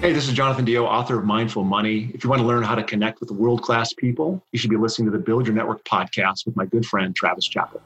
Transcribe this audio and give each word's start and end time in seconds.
Hey, 0.00 0.14
this 0.14 0.26
is 0.26 0.32
Jonathan 0.32 0.64
DeYoe, 0.64 0.86
author 0.86 1.18
of 1.18 1.26
Mindful 1.26 1.62
Money. 1.62 2.10
If 2.14 2.24
you 2.24 2.30
want 2.30 2.40
to 2.40 2.48
learn 2.48 2.62
how 2.62 2.74
to 2.74 2.82
connect 2.82 3.20
with 3.20 3.30
world 3.30 3.60
class 3.60 3.92
people, 3.92 4.42
you 4.50 4.58
should 4.58 4.70
be 4.70 4.78
listening 4.78 5.12
to 5.12 5.12
the 5.12 5.22
Build 5.22 5.46
Your 5.46 5.54
Network 5.54 5.84
podcast 5.84 6.46
with 6.46 6.56
my 6.56 6.64
good 6.64 6.86
friend, 6.86 7.14
Travis 7.14 7.46
Chappell. 7.46 7.82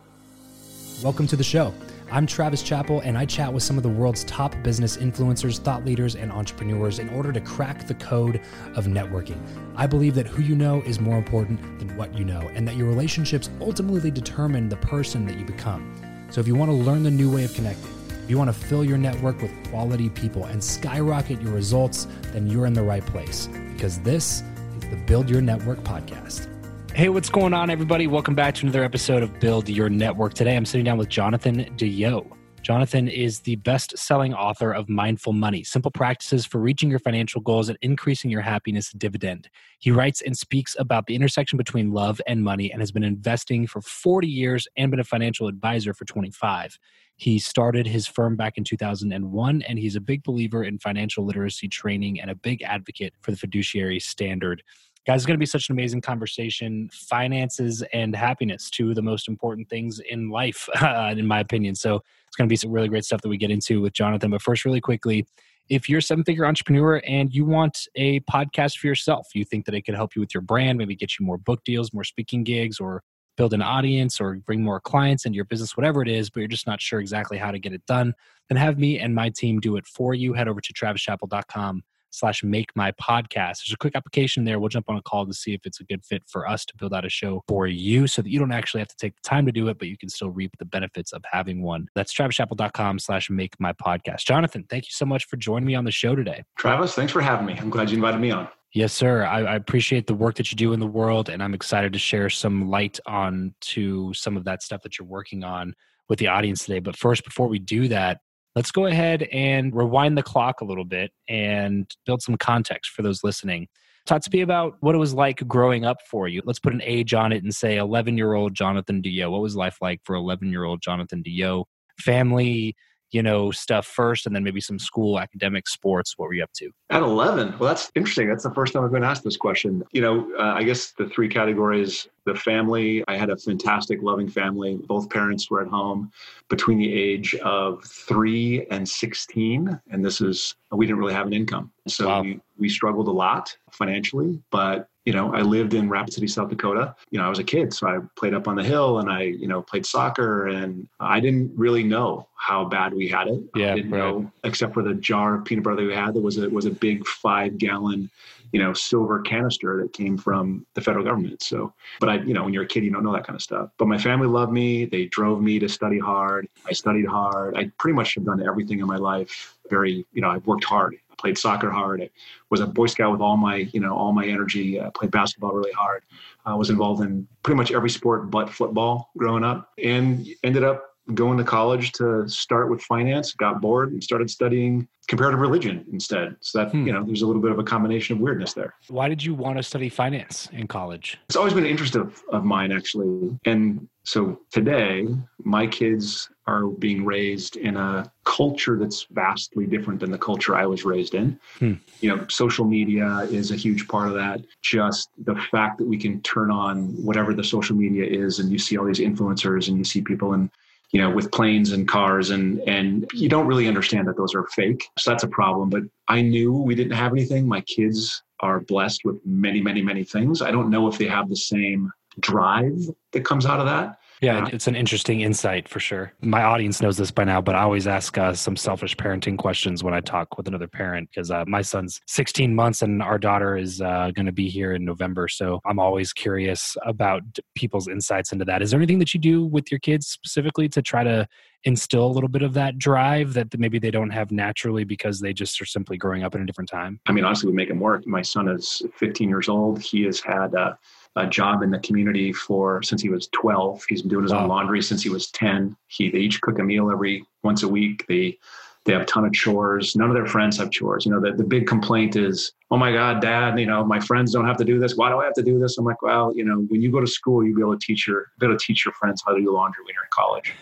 Welcome 1.02 1.26
to 1.26 1.34
the 1.34 1.42
show. 1.42 1.74
I'm 2.12 2.24
Travis 2.24 2.62
Chappell, 2.62 3.00
and 3.00 3.18
I 3.18 3.27
chat 3.27 3.52
with 3.52 3.64
some 3.64 3.77
of 3.77 3.83
the 3.83 3.89
world's 3.89 4.22
top 4.24 4.55
business 4.62 4.96
influencers, 4.96 5.58
thought 5.58 5.84
leaders, 5.84 6.14
and 6.14 6.30
entrepreneurs 6.30 7.00
in 7.00 7.08
order 7.08 7.33
to 7.33 7.40
crack 7.40 7.84
the 7.89 7.94
code 7.94 8.40
of 8.77 8.84
networking. 8.84 9.40
I 9.74 9.89
believe 9.89 10.14
that 10.14 10.28
who 10.28 10.40
you 10.40 10.55
know 10.55 10.83
is 10.83 11.00
more 11.00 11.18
important 11.18 11.80
than 11.80 11.96
what 11.96 12.16
you 12.16 12.24
know, 12.24 12.48
and 12.55 12.68
that 12.68 12.77
your 12.77 12.86
relationships 12.86 13.50
ultimately 13.60 14.12
determine 14.12 14.68
the 14.68 14.77
person 14.77 15.27
that 15.27 15.36
you 15.36 15.44
become. 15.44 15.92
So 16.30 16.40
if 16.40 16.46
you 16.46 16.55
want 16.55 16.70
to 16.70 16.77
learn 16.77 17.02
the 17.02 17.10
new 17.10 17.28
way 17.28 17.42
of 17.42 17.52
connecting, 17.55 17.90
if 18.24 18.30
you 18.30 18.39
want 18.39 18.48
to 18.48 18.58
fill 18.58 18.83
your 18.83 18.96
network 18.96 19.42
with 19.42 19.52
quality 19.68 20.08
people 20.08 20.46
and 20.46 20.64
skyrocket 20.64 21.42
your 21.42 21.52
results, 21.52 22.07
then 22.33 22.46
you're 22.46 22.64
in 22.64 22.73
the 22.73 22.83
right 22.83 23.05
place 23.05 23.48
because 23.74 23.98
this 24.01 24.42
is 24.79 24.89
the 24.89 24.96
Build 25.05 25.29
Your 25.29 25.42
Network 25.42 25.80
podcast. 25.80 26.48
Hey, 26.95 27.11
what's 27.11 27.29
going 27.29 27.52
on, 27.52 27.68
everybody? 27.68 28.07
Welcome 28.07 28.34
back 28.34 28.55
to 28.55 28.63
another 28.63 28.83
episode 28.83 29.23
of 29.23 29.39
Build 29.40 29.68
Your 29.68 29.90
Network. 29.90 30.33
Today, 30.33 30.57
I'm 30.57 30.64
sitting 30.64 30.86
down 30.86 30.96
with 30.96 31.11
Jonathan 31.11 31.67
DeYoe. 31.77 32.27
Jonathan 32.63 33.08
is 33.08 33.40
the 33.40 33.57
best 33.57 33.98
selling 33.98 34.33
author 34.33 34.73
of 34.73 34.89
Mindful 34.89 35.34
Money 35.34 35.63
Simple 35.63 35.90
Practices 35.90 36.46
for 36.46 36.63
Reaching 36.63 36.89
Your 36.89 37.01
Financial 37.01 37.42
Goals 37.42 37.68
and 37.68 37.77
Increasing 37.83 38.30
Your 38.30 38.40
Happiness 38.40 38.90
Dividend. 38.92 39.51
He 39.80 39.90
writes 39.90 40.23
and 40.23 40.34
speaks 40.34 40.74
about 40.79 41.05
the 41.05 41.14
intersection 41.14 41.58
between 41.58 41.92
love 41.92 42.23
and 42.27 42.42
money 42.42 42.73
and 42.73 42.80
has 42.80 42.90
been 42.90 43.05
investing 43.05 43.67
for 43.67 43.83
40 43.83 44.27
years 44.27 44.67
and 44.79 44.90
been 44.90 44.98
a 44.98 45.05
financial 45.05 45.46
advisor 45.46 45.92
for 45.92 46.07
25. 46.07 46.79
He 47.17 47.39
started 47.39 47.86
his 47.86 48.07
firm 48.07 48.36
back 48.36 48.58
in 48.58 48.64
2001, 48.64 49.63
and 49.63 49.79
he's 49.79 49.97
a 49.97 50.01
big 50.01 50.23
believer 50.25 50.64
in 50.64 50.79
financial 50.79 51.25
literacy 51.25 51.69
training 51.69 52.20
and 52.20 52.30
a 52.30 52.35
big 52.35 52.63
advocate 52.63 53.14
for 53.23 53.30
the 53.30 53.36
fiduciary 53.36 54.01
standard. 54.01 54.63
Guys, 55.07 55.17
it's 55.17 55.27
going 55.27 55.36
to 55.36 55.39
be 55.39 55.47
such 55.47 55.69
an 55.69 55.75
amazing 55.75 56.01
conversation. 56.01 56.89
Finances 56.92 57.85
and 57.92 58.17
happiness, 58.17 58.70
two 58.70 58.89
of 58.89 58.95
the 58.97 59.02
most 59.02 59.29
important 59.29 59.69
things 59.69 60.01
in 60.08 60.30
life, 60.30 60.69
uh, 60.80 61.14
in 61.17 61.27
my 61.27 61.41
opinion. 61.41 61.75
So 61.75 61.97
it's 62.27 62.36
going 62.36 62.48
to 62.48 62.52
be 62.52 62.57
some 62.57 62.73
really 62.73 62.89
great 62.89 63.05
stuff 63.05 63.20
that 63.20 63.29
we 63.29 63.36
get 63.36 63.51
into 63.51 63.81
with 63.81 63.92
Jonathan. 63.92 64.31
But 64.31 64.42
first, 64.42 64.64
really 64.64 64.81
quickly, 64.81 65.27
if 65.69 65.89
you're 65.89 65.98
a 65.98 66.02
seven 66.02 66.25
figure 66.25 66.46
entrepreneur 66.46 67.01
and 67.07 67.33
you 67.33 67.45
want 67.45 67.86
a 67.95 68.20
podcast 68.20 68.79
for 68.79 68.86
yourself, 68.86 69.29
you 69.35 69.45
think 69.45 69.67
that 69.67 69.75
it 69.75 69.83
could 69.83 69.95
help 69.95 70.14
you 70.17 70.20
with 70.20 70.35
your 70.35 70.42
brand, 70.42 70.79
maybe 70.79 70.96
get 70.96 71.19
you 71.19 71.25
more 71.25 71.39
book 71.39 71.64
deals, 71.64 71.92
more 71.92 72.05
speaking 72.05 72.45
gigs, 72.45 72.81
or 72.81 73.02
build 73.36 73.55
an 73.55 73.62
audience 73.62 74.20
or 74.20 74.34
bring 74.34 74.62
more 74.62 74.80
clients 74.80 75.24
into 75.24 75.36
your 75.36 75.45
business, 75.45 75.77
whatever 75.77 76.02
it 76.02 76.08
is, 76.08 76.30
but 76.30 76.40
you're 76.40 76.48
just 76.48 76.67
not 76.67 76.80
sure 76.80 77.00
exactly 77.00 77.39
how 77.39 77.50
to 77.50 77.58
get 77.58 77.72
it 77.72 77.84
done, 77.86 78.14
then 78.48 78.56
have 78.56 78.78
me 78.78 78.98
and 78.98 79.14
my 79.14 79.30
team 79.30 79.61
do 79.61 79.77
it 79.77 79.86
for 79.86 80.14
you. 80.14 80.33
Head 80.33 80.48
over 80.48 80.61
to 80.61 80.72
travischappell.com 80.72 81.83
slash 82.14 82.45
make 82.45 82.70
my 82.77 82.92
podcast. 82.92 83.58
There's 83.58 83.72
a 83.72 83.77
quick 83.77 83.96
application 83.96 84.45
there. 84.45 84.58
We'll 84.58 84.68
jump 84.68 84.89
on 84.89 84.96
a 84.96 85.02
call 85.02 85.27
to 85.27 85.34
see 85.34 85.52
if 85.52 85.67
it's 85.67 85.80
a 85.80 85.84
good 85.84 86.05
fit 86.05 86.22
for 86.27 86.48
us 86.48 86.64
to 86.67 86.77
build 86.77 86.95
out 86.95 87.05
a 87.05 87.08
show 87.08 87.42
for 87.48 87.67
you 87.67 88.06
so 88.06 88.22
that 88.22 88.30
you 88.30 88.39
don't 88.39 88.52
actually 88.52 88.80
have 88.80 88.89
to 88.89 88.96
take 88.96 89.17
the 89.17 89.28
time 89.28 89.46
to 89.46 89.52
do 89.52 89.68
it, 89.68 89.78
but 89.78 89.89
you 89.89 89.98
can 89.98 90.08
still 90.08 90.30
reap 90.30 90.52
the 90.58 90.64
benefits 90.64 91.12
of 91.12 91.22
having 91.30 91.62
one. 91.62 91.89
That's 91.95 92.14
travischappell.com 92.14 93.01
slash 93.01 93.28
make 93.30 93.58
my 93.58 93.72
podcast. 93.72 94.24
Jonathan, 94.24 94.64
thank 94.70 94.84
you 94.84 94.92
so 94.92 95.05
much 95.05 95.27
for 95.27 95.36
joining 95.36 95.66
me 95.66 95.74
on 95.74 95.84
the 95.84 95.90
show 95.90 96.14
today. 96.14 96.45
Travis, 96.58 96.95
thanks 96.95 97.12
for 97.12 97.20
having 97.20 97.46
me. 97.46 97.56
I'm 97.58 97.70
glad 97.70 97.90
you 97.90 97.96
invited 97.96 98.20
me 98.20 98.30
on. 98.30 98.48
Yes, 98.74 98.92
sir. 98.92 99.24
I, 99.24 99.42
I, 99.42 99.55
appreciate 99.55 100.08
the 100.08 100.14
work 100.14 100.35
that 100.35 100.51
you 100.51 100.57
do 100.57 100.73
in 100.73 100.80
the 100.80 100.86
world, 100.86 101.29
and 101.29 101.40
I'm 101.40 101.55
excited 101.55 101.92
to 101.92 101.98
share 101.98 102.29
some 102.29 102.68
light 102.68 102.98
on 103.07 103.55
to 103.61 104.12
some 104.14 104.36
of 104.36 104.45
that 104.46 104.64
stuff 104.64 104.83
that 104.83 104.98
you're 104.98 105.07
working 105.07 105.45
on 105.45 105.74
with 106.08 106.18
the 106.18 106.27
audience 106.27 106.64
today. 106.64 106.80
But 106.80 106.96
first, 106.96 107.24
before 107.24 107.46
we 107.46 107.61
do 107.61 107.86
that, 107.86 108.18
let's 108.57 108.73
go 108.73 108.86
ahead 108.86 109.23
and 109.30 109.73
rewind 109.73 110.18
the 110.18 110.24
clock 110.24 110.61
a 110.61 110.64
little 110.64 110.84
bit 110.84 111.13
and 111.29 111.89
build 112.05 112.20
some 112.20 112.36
context 112.36 112.90
for 112.90 113.02
those 113.02 113.23
listening. 113.23 113.68
Talk 114.07 114.23
to 114.23 114.30
me 114.33 114.40
about 114.40 114.74
what 114.80 114.96
it 114.96 114.98
was 114.98 115.14
like 115.14 115.46
growing 115.46 115.84
up 115.84 115.98
for 116.11 116.27
you. 116.27 116.42
Let's 116.45 116.58
put 116.58 116.74
an 116.74 116.83
age 116.83 117.14
on 117.14 117.30
it 117.30 117.45
and 117.45 117.55
say 117.55 117.77
11 117.77 118.18
year 118.18 118.34
old 118.34 118.55
Jonathan 118.55 119.01
DeYoe. 119.01 119.30
What 119.30 119.40
was 119.40 119.55
life 119.55 119.79
like 119.80 120.01
for 120.02 120.17
11 120.17 120.51
year 120.51 120.64
old 120.64 120.83
Jonathan 120.83 121.23
DeYoe? 121.23 121.64
Family, 122.01 122.74
you 123.14 123.23
know, 123.23 123.52
stuff 123.52 123.86
first 123.86 124.27
and 124.27 124.35
then 124.35 124.42
maybe 124.42 124.61
some 124.61 124.79
school 124.79 125.20
academic 125.20 125.69
sports? 125.69 126.14
What 126.17 126.27
were 126.27 126.35
you 126.35 126.42
up 126.42 126.52
to? 126.55 126.70
At 126.91 127.02
11. 127.02 127.58
Well, 127.58 127.69
that's 127.69 127.91
interesting. 127.95 128.29
That's 128.29 128.43
the 128.43 128.52
first 128.52 128.73
time 128.73 128.85
I've 128.85 128.91
been 128.91 129.05
asked 129.05 129.23
this 129.23 129.37
question. 129.37 129.85
You 129.93 130.02
know, 130.02 130.32
uh, 130.37 130.55
I 130.55 130.64
guess 130.64 130.93
the 130.99 131.08
three 131.08 131.28
categories 131.28 132.08
the 132.24 132.34
family, 132.34 133.04
I 133.08 133.16
had 133.16 133.30
a 133.30 133.36
fantastic, 133.36 134.02
loving 134.02 134.28
family. 134.28 134.78
Both 134.86 135.10
parents 135.10 135.50
were 135.50 135.60
at 135.60 135.68
home 135.68 136.10
between 136.48 136.78
the 136.78 136.92
age 136.92 137.34
of 137.36 137.84
three 137.84 138.66
and 138.70 138.88
16. 138.88 139.80
And 139.90 140.04
this 140.04 140.20
is, 140.20 140.54
we 140.72 140.86
didn't 140.86 140.98
really 140.98 141.14
have 141.14 141.26
an 141.26 141.32
income. 141.32 141.70
So 141.86 142.08
wow. 142.08 142.22
we, 142.22 142.40
we 142.58 142.68
struggled 142.68 143.08
a 143.08 143.12
lot 143.12 143.56
financially, 143.70 144.40
but 144.50 144.88
you 145.04 145.12
know, 145.12 145.34
I 145.34 145.42
lived 145.42 145.74
in 145.74 145.90
Rapid 145.90 146.14
City, 146.14 146.26
South 146.26 146.48
Dakota. 146.48 146.96
You 147.10 147.18
know, 147.18 147.26
I 147.26 147.28
was 147.28 147.38
a 147.38 147.44
kid, 147.44 147.74
so 147.74 147.86
I 147.86 147.98
played 148.16 148.32
up 148.32 148.48
on 148.48 148.56
the 148.56 148.64
hill 148.64 149.00
and 149.00 149.10
I, 149.10 149.22
you 149.22 149.46
know, 149.46 149.60
played 149.60 149.84
soccer 149.84 150.48
and 150.48 150.88
I 150.98 151.20
didn't 151.20 151.52
really 151.56 151.82
know 151.82 152.26
how 152.36 152.64
bad 152.64 152.94
we 152.94 153.08
had 153.08 153.28
it. 153.28 153.42
Yeah, 153.54 153.72
I 153.72 153.74
didn't 153.76 153.90
right. 153.90 153.98
know 153.98 154.32
except 154.44 154.72
for 154.72 154.82
the 154.82 154.94
jar 154.94 155.34
of 155.34 155.44
peanut 155.44 155.64
butter 155.64 155.86
we 155.86 155.94
had. 155.94 156.14
that 156.14 156.22
was 156.22 156.38
a 156.38 156.48
was 156.48 156.64
a 156.64 156.70
big 156.70 157.06
five 157.06 157.58
gallon, 157.58 158.10
you 158.54 158.62
know, 158.62 158.72
silver 158.72 159.20
canister 159.20 159.82
that 159.82 159.92
came 159.92 160.16
from 160.16 160.64
the 160.74 160.80
federal 160.80 161.04
government. 161.04 161.42
So, 161.42 161.74
but 161.98 162.08
I, 162.08 162.14
you 162.18 162.32
know, 162.32 162.44
when 162.44 162.54
you're 162.54 162.62
a 162.62 162.68
kid, 162.68 162.84
you 162.84 162.92
don't 162.92 163.02
know 163.02 163.12
that 163.12 163.26
kind 163.26 163.34
of 163.34 163.42
stuff. 163.42 163.70
But 163.78 163.88
my 163.88 163.98
family 163.98 164.28
loved 164.28 164.52
me. 164.52 164.84
They 164.84 165.06
drove 165.06 165.42
me 165.42 165.58
to 165.58 165.68
study 165.68 165.98
hard. 165.98 166.46
I 166.64 166.72
studied 166.72 167.04
hard. 167.04 167.56
I 167.56 167.72
pretty 167.80 167.96
much 167.96 168.14
have 168.14 168.24
done 168.24 168.46
everything 168.46 168.78
in 168.78 168.86
my 168.86 168.96
life 168.96 169.56
very, 169.68 170.06
you 170.12 170.22
know, 170.22 170.30
I've 170.30 170.46
worked 170.46 170.62
hard. 170.62 170.94
I 171.10 171.14
played 171.16 171.36
soccer 171.36 171.68
hard. 171.68 172.00
I 172.00 172.08
was 172.48 172.60
a 172.60 172.66
Boy 172.68 172.86
Scout 172.86 173.10
with 173.10 173.20
all 173.20 173.36
my, 173.36 173.56
you 173.72 173.80
know, 173.80 173.92
all 173.92 174.12
my 174.12 174.24
energy. 174.24 174.80
I 174.80 174.88
played 174.90 175.10
basketball 175.10 175.50
really 175.50 175.72
hard. 175.72 176.04
I 176.46 176.54
was 176.54 176.70
involved 176.70 177.02
in 177.02 177.26
pretty 177.42 177.56
much 177.56 177.72
every 177.72 177.90
sport 177.90 178.30
but 178.30 178.50
football 178.50 179.10
growing 179.16 179.42
up, 179.42 179.72
and 179.82 180.28
ended 180.44 180.62
up 180.62 180.94
going 181.12 181.36
to 181.38 181.44
college 181.44 181.92
to 181.92 182.26
start 182.28 182.70
with 182.70 182.80
finance. 182.82 183.32
Got 183.32 183.60
bored 183.60 183.92
and 183.92 184.02
started 184.02 184.30
studying 184.30 184.88
comparative 185.06 185.40
religion 185.40 185.84
instead. 185.92 186.36
So 186.40 186.58
that 186.58 186.70
hmm. 186.70 186.86
you 186.86 186.92
know, 186.92 187.04
there's 187.04 187.22
a 187.22 187.26
little 187.26 187.42
bit 187.42 187.50
of 187.50 187.58
a 187.58 187.64
combination 187.64 188.16
of 188.16 188.22
weirdness 188.22 188.54
there. 188.54 188.74
Why 188.88 189.08
did 189.08 189.22
you 189.22 189.34
want 189.34 189.58
to 189.58 189.62
study 189.62 189.88
finance 189.88 190.48
in 190.52 190.66
college? 190.66 191.18
It's 191.28 191.36
always 191.36 191.52
been 191.52 191.64
an 191.64 191.70
interest 191.70 191.94
of, 191.94 192.22
of 192.32 192.44
mine 192.44 192.72
actually, 192.72 193.38
and 193.44 193.86
so 194.04 194.38
today, 194.52 195.08
my 195.44 195.66
kids 195.66 196.28
are 196.46 196.66
being 196.66 197.06
raised 197.06 197.56
in 197.56 197.76
a 197.78 198.12
culture 198.24 198.78
that's 198.78 199.06
vastly 199.10 199.66
different 199.66 199.98
than 199.98 200.10
the 200.10 200.18
culture 200.18 200.54
I 200.54 200.66
was 200.66 200.84
raised 200.84 201.14
in. 201.14 201.40
Hmm. 201.58 201.74
You 202.00 202.14
know, 202.14 202.26
social 202.28 202.66
media 202.66 203.26
is 203.30 203.50
a 203.50 203.56
huge 203.56 203.88
part 203.88 204.08
of 204.08 204.14
that. 204.14 204.42
Just 204.60 205.08
the 205.24 205.34
fact 205.50 205.78
that 205.78 205.86
we 205.86 205.96
can 205.96 206.20
turn 206.20 206.50
on 206.50 206.88
whatever 207.02 207.32
the 207.32 207.42
social 207.42 207.74
media 207.74 208.04
is, 208.04 208.40
and 208.40 208.52
you 208.52 208.58
see 208.58 208.76
all 208.76 208.84
these 208.84 209.00
influencers, 209.00 209.68
and 209.68 209.78
you 209.78 209.84
see 209.84 210.02
people 210.02 210.34
in 210.34 210.50
you 210.94 211.00
know 211.00 211.11
with 211.11 211.32
planes 211.32 211.73
and 211.73 211.88
cars 211.88 212.31
and 212.31 212.61
and 212.61 213.11
you 213.12 213.29
don't 213.29 213.49
really 213.49 213.67
understand 213.67 214.06
that 214.06 214.17
those 214.17 214.32
are 214.35 214.46
fake. 214.55 214.88
So 214.96 215.11
that's 215.11 215.25
a 215.25 215.29
problem 215.29 215.69
but 215.69 215.82
i 216.08 216.23
knew 216.23 216.52
we 216.52 216.75
didn't 216.76 216.93
have 216.93 217.12
anything. 217.12 217.46
My 217.46 217.62
kids 217.62 218.23
are 218.41 218.61
blessed 218.61 219.05
with 219.05 219.19
many 219.26 219.61
many 219.61 219.82
many 219.82 220.05
things. 220.05 220.41
I 220.41 220.52
don't 220.52 220.70
know 220.70 220.87
if 220.87 220.96
they 220.96 221.08
have 221.08 221.29
the 221.29 221.37
same 221.37 221.93
drive 222.20 222.79
that 223.11 223.25
comes 223.25 223.44
out 223.44 223.58
of 223.58 223.67
that 223.67 223.99
yeah, 224.24 224.48
it's 224.52 224.66
an 224.66 224.76
interesting 224.76 225.20
insight 225.20 225.68
for 225.68 225.80
sure. 225.80 226.12
My 226.20 226.42
audience 226.42 226.80
knows 226.80 226.96
this 226.96 227.10
by 227.10 227.24
now, 227.24 227.40
but 227.40 227.54
I 227.54 227.62
always 227.62 227.86
ask 227.86 228.16
uh, 228.18 228.32
some 228.34 228.56
selfish 228.56 228.96
parenting 228.96 229.36
questions 229.36 229.84
when 229.84 229.94
I 229.94 230.00
talk 230.00 230.36
with 230.36 230.48
another 230.48 230.68
parent 230.68 231.10
because 231.10 231.30
uh, 231.30 231.44
my 231.46 231.62
son's 231.62 232.00
16 232.06 232.54
months 232.54 232.82
and 232.82 233.02
our 233.02 233.18
daughter 233.18 233.56
is 233.56 233.80
uh, 233.80 234.10
going 234.14 234.26
to 234.26 234.32
be 234.32 234.48
here 234.48 234.72
in 234.72 234.84
November. 234.84 235.28
So 235.28 235.60
I'm 235.64 235.78
always 235.78 236.12
curious 236.12 236.76
about 236.84 237.22
people's 237.54 237.88
insights 237.88 238.32
into 238.32 238.44
that. 238.46 238.62
Is 238.62 238.70
there 238.70 238.78
anything 238.78 238.98
that 239.00 239.14
you 239.14 239.20
do 239.20 239.44
with 239.44 239.70
your 239.70 239.80
kids 239.80 240.06
specifically 240.06 240.68
to 240.70 240.82
try 240.82 241.04
to 241.04 241.26
instill 241.64 242.06
a 242.06 242.12
little 242.12 242.28
bit 242.28 242.42
of 242.42 242.52
that 242.54 242.78
drive 242.78 243.32
that 243.34 243.58
maybe 243.58 243.78
they 243.78 243.90
don't 243.90 244.10
have 244.10 244.30
naturally 244.30 244.84
because 244.84 245.20
they 245.20 245.32
just 245.32 245.60
are 245.60 245.66
simply 245.66 245.96
growing 245.96 246.22
up 246.22 246.34
in 246.34 246.42
a 246.42 246.46
different 246.46 246.68
time? 246.68 247.00
I 247.06 247.12
mean, 247.12 247.24
honestly, 247.24 247.48
we 247.48 247.56
make 247.56 247.68
them 247.68 247.80
work. 247.80 248.06
My 248.06 248.22
son 248.22 248.48
is 248.48 248.82
15 248.96 249.28
years 249.28 249.48
old. 249.48 249.80
He 249.80 250.02
has 250.02 250.20
had 250.20 250.54
uh, 250.54 250.74
a 251.16 251.26
job 251.26 251.62
in 251.62 251.70
the 251.70 251.78
community 251.78 252.32
for 252.32 252.82
since 252.82 253.00
he 253.00 253.08
was 253.08 253.28
12. 253.28 253.84
He's 253.88 254.02
been 254.02 254.11
doing 254.11 254.25
his 254.25 254.32
wow. 254.32 254.43
own 254.43 254.49
laundry 254.49 254.82
since 254.82 255.02
he 255.02 255.11
was 255.11 255.31
10. 255.31 255.76
He 255.88 256.11
they 256.11 256.19
each 256.19 256.40
cook 256.40 256.58
a 256.58 256.62
meal 256.62 256.90
every 256.90 257.25
once 257.43 257.62
a 257.62 257.69
week. 257.69 258.05
They 258.08 258.38
they 258.84 258.93
have 258.93 259.02
a 259.02 259.06
ton 259.06 259.25
of 259.25 259.32
chores. 259.32 259.96
None 259.96 260.11
of 260.11 260.14
their 260.14 260.26
friends 260.26 260.58
have 260.58 260.70
chores. 260.70 261.06
You 261.06 261.12
know, 261.12 261.20
the, 261.20 261.32
the 261.32 261.44
big 261.44 261.66
complaint 261.66 262.16
is, 262.16 262.52
oh 262.74 262.76
my 262.76 262.90
God, 262.90 263.22
dad, 263.22 263.56
you 263.60 263.66
know, 263.66 263.84
my 263.84 264.00
friends 264.00 264.32
don't 264.32 264.46
have 264.46 264.56
to 264.56 264.64
do 264.64 264.80
this. 264.80 264.96
Why 264.96 265.08
do 265.08 265.20
I 265.20 265.24
have 265.26 265.34
to 265.34 265.44
do 265.44 265.60
this? 265.60 265.78
I'm 265.78 265.84
like, 265.84 266.02
well, 266.02 266.32
you 266.34 266.44
know, 266.44 266.56
when 266.68 266.82
you 266.82 266.90
go 266.90 266.98
to 266.98 267.06
school, 267.06 267.44
you 267.44 267.54
be 267.54 267.60
able 267.60 267.78
to 267.78 267.86
teach 267.86 268.04
your, 268.04 268.32
be 268.40 268.46
able 268.46 268.58
to 268.58 268.66
teach 268.66 268.84
your 268.84 268.92
friends 268.94 269.22
how 269.24 269.32
to 269.32 269.40
do 269.40 269.54
laundry 269.54 269.84
when 269.84 269.94
you're 269.94 270.02
in 270.02 270.10
college. 270.10 270.52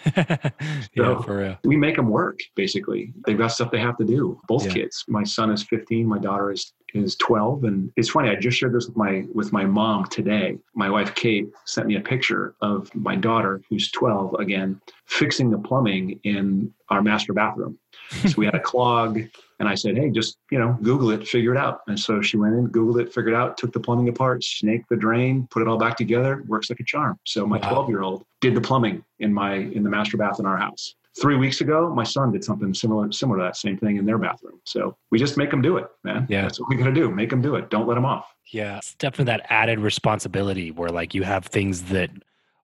so 0.95 1.13
yeah, 1.15 1.23
for 1.23 1.39
real. 1.39 1.59
We 1.65 1.79
make 1.79 1.97
them 1.97 2.11
work, 2.11 2.41
basically. 2.55 3.15
They've 3.25 3.39
got 3.39 3.47
stuff 3.49 3.71
they 3.71 3.81
have 3.81 3.97
to 3.97 4.05
do. 4.05 4.39
Both 4.47 4.67
yeah. 4.67 4.75
kids. 4.75 5.07
My 5.09 5.25
son 5.25 5.51
is 5.51 5.63
15. 5.63 6.07
My 6.07 6.19
daughter 6.19 6.53
is 6.53 6.75
is 6.95 7.17
12 7.17 7.65
and 7.65 7.91
it's 7.97 8.11
funny 8.11 8.29
i 8.29 8.35
just 8.35 8.59
shared 8.59 8.75
this 8.75 8.87
with 8.87 8.97
my 8.99 9.25
with 9.33 9.51
my 9.51 9.65
mom 9.65 10.05
today 10.07 10.59
my 10.75 10.91
wife 10.91 11.15
kate 11.15 11.49
sent 11.65 11.87
me 11.87 11.97
a 11.97 12.01
picture 12.01 12.55
of 12.61 12.95
my 12.95 13.17
daughter 13.17 13.63
who's 13.71 13.91
12 13.93 14.35
again 14.35 14.79
fixing 15.07 15.51
the 15.51 15.57
plumbing 15.57 16.21
in 16.25 16.71
our 16.91 17.01
master 17.01 17.33
bathroom 17.33 17.79
so 18.11 18.35
we 18.37 18.45
had 18.45 18.55
a 18.55 18.61
clog 18.61 19.21
and 19.63 19.69
I 19.69 19.77
said, 19.77 19.97
Hey, 19.97 20.11
just, 20.11 20.39
you 20.51 20.59
know, 20.59 20.77
Google 20.83 21.13
it, 21.13 21.25
figure 21.25 21.55
it 21.55 21.57
out. 21.57 21.83
And 21.87 21.99
so 21.99 22.21
she 22.21 22.37
went 22.37 22.57
in, 22.57 22.67
Googled 22.67 23.01
it, 23.01 23.15
figured 23.15 23.33
it 23.33 23.37
out, 23.37 23.57
took 23.57 23.73
the 23.73 23.79
plumbing 23.79 24.09
apart, 24.09 24.43
snaked 24.43 24.89
the 24.89 24.97
drain, 24.97 25.47
put 25.53 25.63
it 25.63 25.69
all 25.69 25.79
back 25.79 25.97
together, 25.97 26.43
works 26.49 26.69
like 26.69 26.81
a 26.81 26.85
charm. 26.85 27.17
So 27.25 27.47
my 27.47 27.59
12 27.59 27.89
year 27.89 28.03
old 28.03 28.25
did 28.41 28.57
the 28.57 28.61
plumbing 28.61 29.05
in 29.21 29.33
my, 29.33 29.55
in 29.55 29.85
the 29.85 29.89
master 29.89 30.17
bath 30.17 30.41
in 30.41 30.47
our 30.47 30.57
house. 30.57 30.97
Three 31.21 31.37
weeks 31.37 31.61
ago, 31.61 31.95
my 31.95 32.03
son 32.03 32.33
did 32.33 32.43
something 32.43 32.75
similar, 32.75 33.13
similar 33.13 33.39
to 33.39 33.45
that 33.45 33.57
same 33.57 33.79
thing 33.79 33.99
in 33.99 34.05
their 34.05 34.19
bathroom. 34.19 34.61
So 34.65 34.97
we 35.13 35.19
just 35.21 35.37
make 35.37 35.53
them 35.53 35.63
do 35.63 35.77
it, 35.77 35.87
man. 36.03 36.27
Yeah. 36.29 36.43
That's 36.43 36.59
what 36.59 36.69
we 36.69 36.75
got 36.75 36.87
to 36.87 36.93
do. 36.93 37.09
Make 37.09 37.31
them 37.31 37.41
do 37.41 37.55
it. 37.55 37.71
Don't 37.71 37.87
let 37.87 37.95
them 37.95 38.05
off. 38.05 38.35
Yeah. 38.51 38.79
It's 38.79 38.97
definitely 38.97 39.27
that 39.27 39.47
added 39.49 39.79
responsibility 39.79 40.73
where 40.73 40.89
like 40.89 41.15
you 41.15 41.23
have 41.23 41.47
things 41.47 41.83
that 41.83 42.11